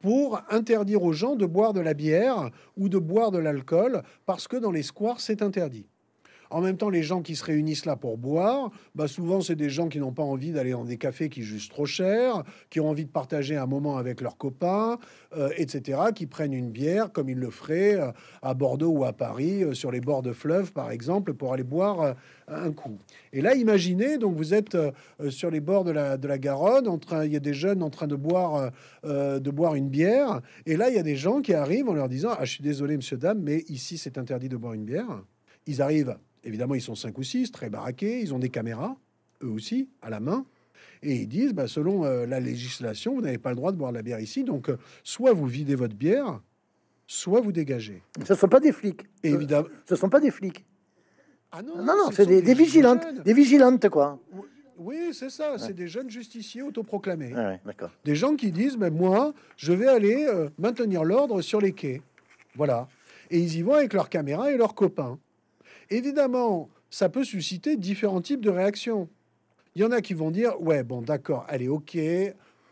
[0.00, 4.46] pour interdire aux gens de boire de la bière ou de boire de l'alcool parce
[4.46, 5.86] que dans les squares, c'est interdit.
[6.54, 9.70] En même temps, les gens qui se réunissent là pour boire, bah souvent, c'est des
[9.70, 12.88] gens qui n'ont pas envie d'aller dans des cafés qui jugent trop cher, qui ont
[12.88, 14.98] envie de partager un moment avec leurs copains,
[15.36, 19.12] euh, etc., qui prennent une bière comme ils le feraient euh, à Bordeaux ou à
[19.12, 22.14] Paris, euh, sur les bords de fleuves, par exemple, pour aller boire
[22.46, 22.98] un coup.
[23.32, 24.78] Et là, imaginez, donc vous êtes
[25.30, 28.06] sur les bords de la, Garonne, en train, il y a des jeunes en train
[28.06, 28.70] de boire,
[29.02, 32.08] de boire une bière, et là, il y a des gens qui arrivent en leur
[32.08, 35.24] disant, ah, je suis désolé, monsieur, dame, mais ici, c'est interdit de boire une bière.
[35.66, 38.96] Ils arrivent évidemment, ils sont cinq ou six, très baraqués, ils ont des caméras,
[39.42, 40.44] eux aussi, à la main.
[41.02, 43.92] Et ils disent, bah, selon euh, la législation, vous n'avez pas le droit de boire
[43.92, 44.44] de la bière ici.
[44.44, 46.40] Donc, euh, soit vous videz votre bière,
[47.06, 48.02] soit vous dégagez.
[48.24, 49.02] Ce ne sont pas des flics.
[49.22, 49.68] évidemment.
[49.86, 50.64] Ce ne sont pas des flics.
[51.52, 53.06] Ah non, non, non c'est des, vigilantes.
[53.24, 54.18] Des vigilantes, quoi.
[54.76, 55.56] Oui, c'est ça.
[55.56, 57.32] C'est des jeunes justiciers autoproclamés.
[57.36, 57.90] Ah d'accord.
[58.04, 62.02] Des gens qui disent, mais moi, je vais aller euh, maintenir l'ordre sur les quais.
[62.56, 62.88] Voilà.
[63.30, 65.18] Et ils y vont avec leurs caméras et leurs copains.
[65.94, 69.08] Évidemment, ça peut susciter différents types de réactions.
[69.76, 71.96] Il y en a qui vont dire, ouais, bon, d'accord, allez, ok,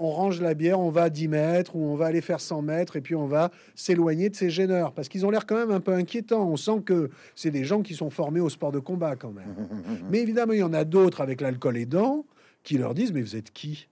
[0.00, 2.62] on range la bière, on va à 10 mètres, ou on va aller faire 100
[2.62, 5.70] mètres, et puis on va s'éloigner de ces gêneurs, parce qu'ils ont l'air quand même
[5.70, 6.48] un peu inquiétants.
[6.48, 9.54] On sent que c'est des gens qui sont formés au sport de combat quand même.
[10.10, 12.26] Mais évidemment, il y en a d'autres avec l'alcool aidant
[12.64, 13.88] qui leur disent, mais vous êtes qui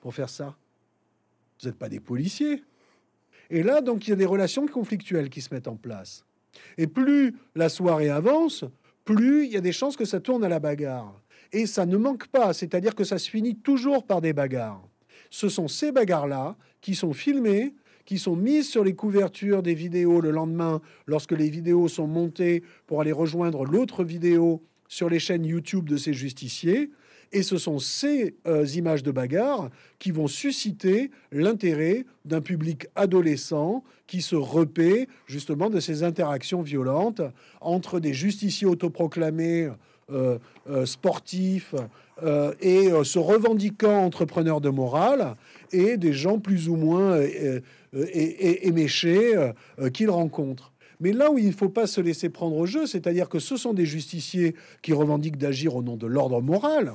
[0.00, 0.56] pour faire ça?
[1.60, 2.64] Vous n'êtes pas des policiers.
[3.50, 6.24] Et là, donc, il y a des relations conflictuelles qui se mettent en place.
[6.76, 8.64] Et plus la soirée avance,
[9.04, 11.20] plus il y a des chances que ça tourne à la bagarre.
[11.52, 14.86] Et ça ne manque pas, c'est-à-dire que ça se finit toujours par des bagarres.
[15.30, 20.20] Ce sont ces bagarres-là qui sont filmées, qui sont mises sur les couvertures des vidéos
[20.20, 25.44] le lendemain, lorsque les vidéos sont montées pour aller rejoindre l'autre vidéo sur les chaînes
[25.44, 26.90] YouTube de ces justiciers.
[27.32, 33.84] Et ce sont ces euh, images de bagarre qui vont susciter l'intérêt d'un public adolescent
[34.06, 37.20] qui se repaît justement de ces interactions violentes
[37.60, 39.70] entre des justiciers autoproclamés
[40.10, 40.38] euh,
[40.70, 41.74] euh, sportifs
[42.60, 45.36] et se revendiquant entrepreneurs de morale
[45.70, 47.16] et des gens plus ou moins
[47.92, 49.36] éméchés
[49.94, 50.72] qu'ils rencontrent.
[50.98, 53.56] Mais là où il ne faut pas se laisser prendre au jeu, c'est-à-dire que ce
[53.56, 56.92] sont des justiciers qui revendiquent d'agir au nom de l'ordre moral,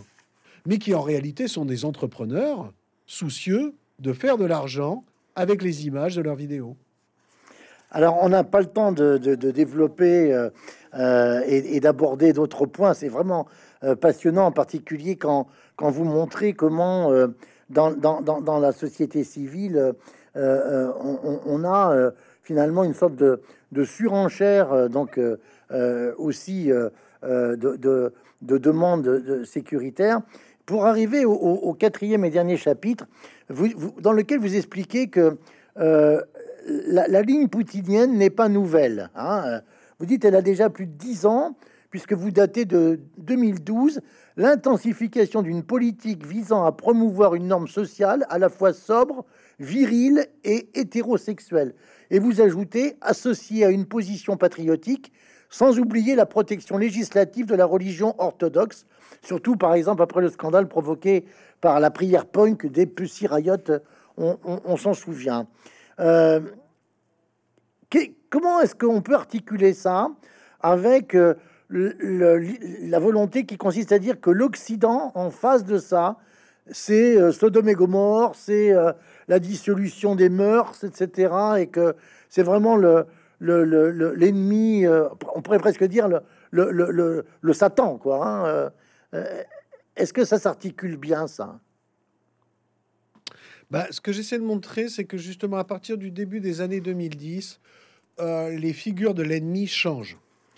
[0.66, 2.74] mais qui en réalité sont des entrepreneurs
[3.06, 5.04] soucieux de faire de l'argent
[5.36, 6.76] avec les images de leurs vidéos.
[7.96, 10.50] Alors, on n'a pas le temps de, développer euh,
[10.96, 12.96] euh, et, d'aborder d'autres points.
[12.96, 13.48] C'est vraiment
[13.84, 17.12] euh, passionnant, en particulier quand, quand vous montrez comment,
[17.70, 19.94] dans, dans, la société civile,
[20.36, 22.12] on, a
[22.42, 23.42] finalement une sorte de,
[23.72, 25.20] de surenchère, donc
[26.18, 26.92] aussi de,
[27.24, 30.22] de, de demande sécuritaire
[30.66, 33.06] pour arriver au, quatrième et dernier chapitre,
[34.00, 35.38] dans lequel vous expliquez que
[35.78, 36.22] euh,
[36.66, 39.10] la, ligne poutinienne n'est pas nouvelle.
[39.16, 39.62] Hein.
[40.00, 41.56] Vous dites elle a déjà plus de dix ans,
[41.90, 44.02] puisque vous datez de 2012,
[44.38, 49.26] l'intensification d'une politique visant à promouvoir une norme sociale à la fois sobre,
[49.60, 51.76] virile et hétérosexuelle.
[52.10, 55.12] Et vous ajoutez, associée à une position patriotique,
[55.54, 58.88] sans oublier la protection législative de la religion orthodoxe,
[59.22, 61.26] surtout par exemple après le scandale provoqué
[61.62, 63.58] par la prière punk des Pussy Riot,
[64.18, 65.46] on, s'en souvient.
[66.00, 66.40] Euh,
[68.32, 70.10] comment est-ce qu'on peut articuler ça
[70.60, 71.36] avec euh,
[71.70, 76.18] la volonté qui consiste à dire que l'Occident, en face de ça,
[76.72, 78.74] c'est euh, Sodome et Gomorre, c'est
[79.28, 81.96] la dissolution des mœurs, etc., et que
[82.28, 83.06] c'est vraiment le,
[83.44, 88.26] l'ennemi, euh, on pourrait presque dire le, le, Satan, quoi.
[88.26, 88.70] Hein, euh,
[89.14, 89.44] euh,
[89.96, 91.60] est-ce que ça s'articule bien, ça?
[93.70, 96.82] Bah, Ce que j'essaie de montrer, c'est que justement, à partir du début des années
[96.82, 97.60] 2010,
[98.20, 100.18] les figures de l'ennemi changent.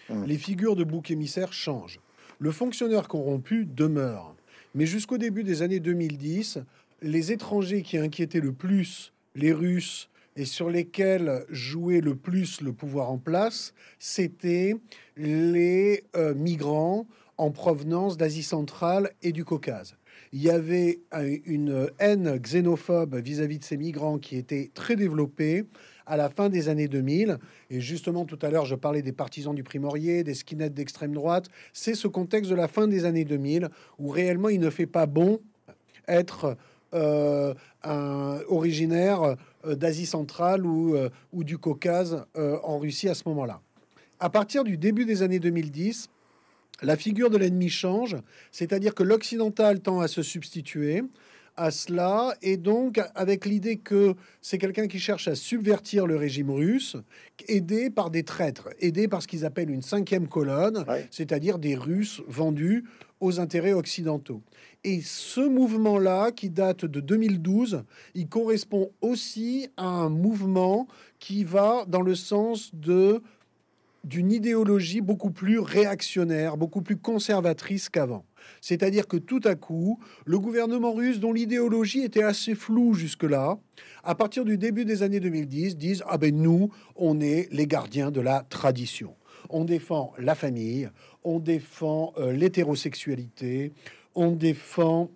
[0.09, 0.23] Hum.
[0.25, 1.99] Les figures de bouc émissaire changent.
[2.39, 4.35] Le fonctionnaire corrompu demeure.
[4.75, 6.59] Mais jusqu'au début des années 2010,
[7.01, 12.73] les étrangers qui inquiétaient le plus les Russes, et sur lesquels jouait le plus le
[12.73, 14.75] pouvoir en place, c'était
[15.17, 17.07] les euh, migrants
[17.37, 19.95] en provenance d'Asie centrale et du Caucase.
[20.31, 20.99] Il y avait
[21.45, 25.65] une haine xénophobe vis-à-vis de ces migrants qui était très développée
[26.05, 27.37] à la fin des années 2000.
[27.69, 31.47] Et justement, tout à l'heure, je parlais des partisans du primorier, des skinheads d'extrême droite.
[31.73, 35.05] C'est ce contexte de la fin des années 2000 où réellement il ne fait pas
[35.05, 35.39] bon
[36.07, 36.57] être
[36.93, 39.35] euh, un originaire
[39.73, 43.61] d'Asie centrale ou, euh, du Caucase en Russie à ce moment-là.
[44.19, 46.09] À partir du début des années 2010,
[46.81, 48.17] la figure de l'ennemi change,
[48.51, 51.03] c'est-à-dire que l'occidental tend à se substituer
[51.57, 56.51] à cela, et donc avec l'idée que c'est quelqu'un qui cherche à subvertir le régime
[56.51, 56.97] russe,
[57.47, 62.21] aidé par des traîtres, aidé par ce qu'ils appellent une cinquième colonne, c'est-à-dire des Russes
[62.27, 62.85] vendus
[63.19, 64.41] aux intérêts occidentaux.
[64.83, 67.83] Et ce mouvement-là, qui date de 2012,
[68.13, 70.87] il correspond aussi à un mouvement
[71.19, 73.21] qui va dans le sens de
[74.03, 78.23] d'une idéologie beaucoup plus réactionnaire, beaucoup plus conservatrice qu'avant.
[78.61, 83.57] C'est-à-dire que tout à coup, le gouvernement russe, dont l'idéologie était assez floue jusque-là,
[84.03, 88.11] à partir du début des années 2010, disent Ah ben nous, on est les gardiens
[88.11, 89.15] de la tradition.
[89.49, 90.89] On défend la famille,
[91.23, 93.73] on défend euh, l'hétérosexualité,
[94.15, 95.11] on défend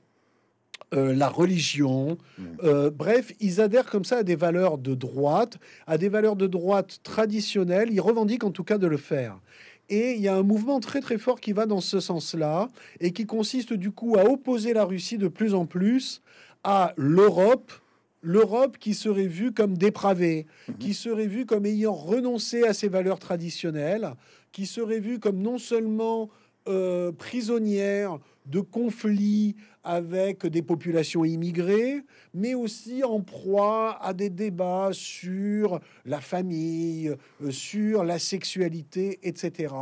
[0.95, 2.17] euh, la religion.
[2.37, 2.43] Mm.
[2.63, 6.47] Euh, bref, ils adhèrent comme ça à des valeurs de droite, à des valeurs de
[6.47, 7.89] droite traditionnelles.
[7.91, 9.39] Ils revendiquent en tout cas de le faire.
[9.89, 12.69] Et il y a un mouvement très très fort qui va dans ce sens-là
[12.99, 16.21] et qui consiste du coup à opposer la Russie de plus en plus
[16.63, 17.71] à l'Europe,
[18.21, 20.77] l'Europe qui serait vue comme dépravée, mm-hmm.
[20.77, 24.13] qui serait vue comme ayant renoncé à ses valeurs traditionnelles,
[24.51, 26.29] qui serait vue comme non seulement
[26.69, 32.03] euh, prisonnière de conflits avec des populations immigrées,
[32.33, 39.73] mais aussi en proie à des débats sur la famille, euh, sur la sexualité, etc.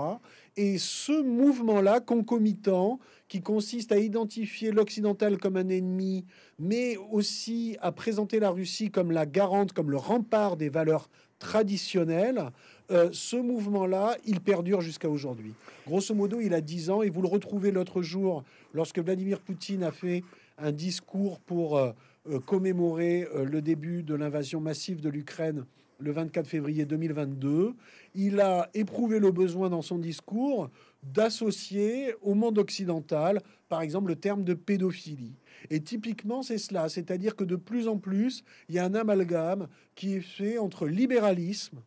[0.55, 6.25] Et ce mouvement-là, concomitant, qui consiste à identifier l'occidental comme un ennemi,
[6.57, 11.09] mais aussi à présenter la Russie comme la garante, comme le rempart des valeurs
[11.39, 12.51] traditionnelles,
[12.89, 15.53] euh, ce mouvement-là, il perdure jusqu'à aujourd'hui.
[15.85, 19.83] Grosso modo, il a 10 ans, et vous le retrouvez l'autre jour, lorsque Vladimir Poutine
[19.83, 20.23] a fait
[20.57, 21.91] un discours pour euh,
[22.29, 25.65] euh, commémorer le début de l'invasion massive de l'Ukraine
[25.99, 27.73] le 24 février 2022.
[28.15, 30.69] Il a éprouvé le besoin dans son discours
[31.03, 35.35] d'associer au monde occidental, par exemple, le terme de pédophilie.
[35.69, 39.67] Et typiquement, c'est cela, c'est-à-dire que de plus en plus, il y a un amalgame
[39.95, 41.81] qui est fait entre libéralisme,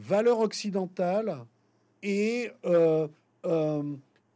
[0.00, 1.44] valeur occidentale
[2.02, 3.06] et, euh,
[3.44, 3.82] euh,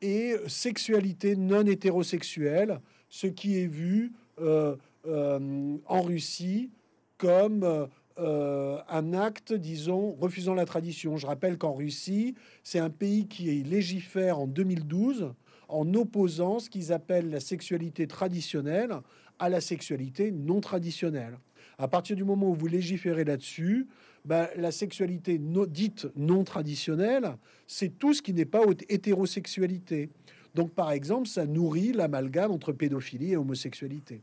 [0.03, 6.71] et sexualité non hétérosexuelle, ce qui est vu euh, en Russie
[7.17, 11.17] comme un acte, disons, refusant la tradition.
[11.17, 15.33] Je rappelle qu'en Russie, c'est un pays qui légifère en 2012
[15.69, 18.93] en opposant ce qu'ils appellent la sexualité traditionnelle
[19.39, 21.39] à la sexualité non traditionnelle.
[21.79, 23.87] À partir du moment où vous légiférez là-dessus,
[24.25, 30.09] ben, la sexualité dite non traditionnelle, c'est tout ce qui n'est pas hétérosexualité.
[30.55, 34.23] Donc, par exemple, ça nourrit l'amalgame entre pédophilie et homosexualité.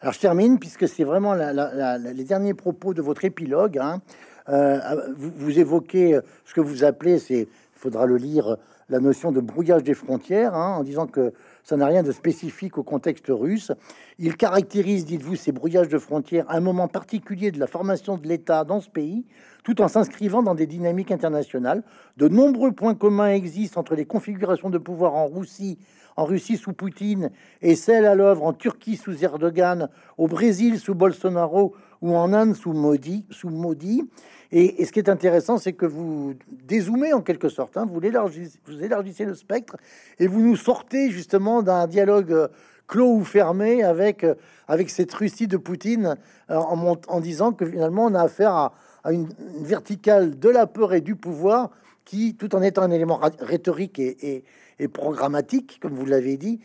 [0.00, 3.78] Alors, je termine, puisque c'est vraiment les derniers propos de votre épilogue.
[3.78, 4.00] Hein.
[4.48, 4.78] Euh,
[5.16, 8.56] vous, évoquez ce que vous appelez, c'est, il faudra le lire,
[8.88, 11.32] la notion de brouillage des frontières, hein, en disant que
[11.68, 13.72] ça n'a rien de spécifique au contexte russe.
[14.18, 18.64] Il caractérise, dites-vous, ces brouillages de frontières, un moment particulier de la formation de l'État
[18.64, 19.26] dans ce pays,
[19.64, 21.82] tout en s'inscrivant dans des dynamiques internationales.
[22.16, 25.78] De nombreux points communs existent entre les configurations de pouvoir en Russie,
[26.16, 30.94] en Russie sous Poutine et celles à l'œuvre en Turquie sous Erdogan, au Brésil sous
[30.94, 33.24] Bolsonaro ou en Inde sous Modi.
[33.30, 34.02] Sous Modi.
[34.50, 38.58] Et, ce qui est intéressant, c'est que vous dézoomez en quelque sorte, hein, vous, élargissez,
[38.66, 39.76] vous élargissez le spectre
[40.18, 42.48] et vous nous sortez justement d'un dialogue euh,
[42.86, 44.34] clos ou fermé avec, euh,
[44.66, 46.16] avec cette Russie de Poutine
[46.50, 48.72] euh, en, en, disant que finalement on a affaire à,
[49.12, 49.28] une,
[49.60, 51.70] verticale de la peur et du pouvoir
[52.06, 54.44] qui, tout en étant un élément rhétorique et,
[54.78, 56.60] et, programmatique, comme vous l'avez dit,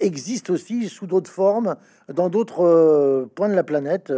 [0.00, 1.76] existe aussi sous d'autres formes
[2.12, 4.12] dans d'autres points de la planète,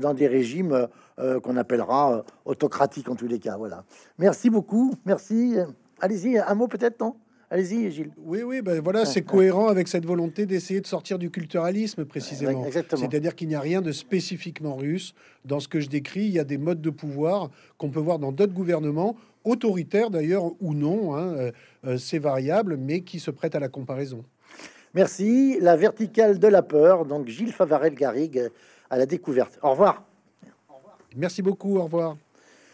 [0.00, 3.56] dans des régimes euh, qu'on appellera euh, autocratique en tous les cas.
[3.56, 3.82] Voilà.
[4.18, 4.94] Merci beaucoup.
[5.04, 5.56] Merci.
[6.00, 7.16] Allez-y, un mot peut-être, non?
[7.50, 8.12] Allez-y, Gilles.
[8.18, 12.64] Oui, oui, ben voilà, c'est cohérent avec cette volonté d'essayer de sortir du culturalisme, précisément.
[12.70, 15.14] C'est-à-dire qu'il n'y a rien de spécifiquement russe
[15.44, 16.26] dans ce que je décris.
[16.26, 20.52] Il y a des modes de pouvoir qu'on peut voir dans d'autres gouvernements, autoritaires d'ailleurs
[20.60, 21.50] ou non, hein,
[21.86, 24.24] euh, c'est variable, mais qui se prêtent à la comparaison.
[24.94, 25.58] Merci.
[25.60, 28.50] La verticale de la peur, donc Gilles Favarel-Garrigue
[28.90, 29.58] à la découverte.
[29.62, 30.02] Au revoir.
[31.16, 31.78] Merci beaucoup.
[31.78, 32.16] Au revoir.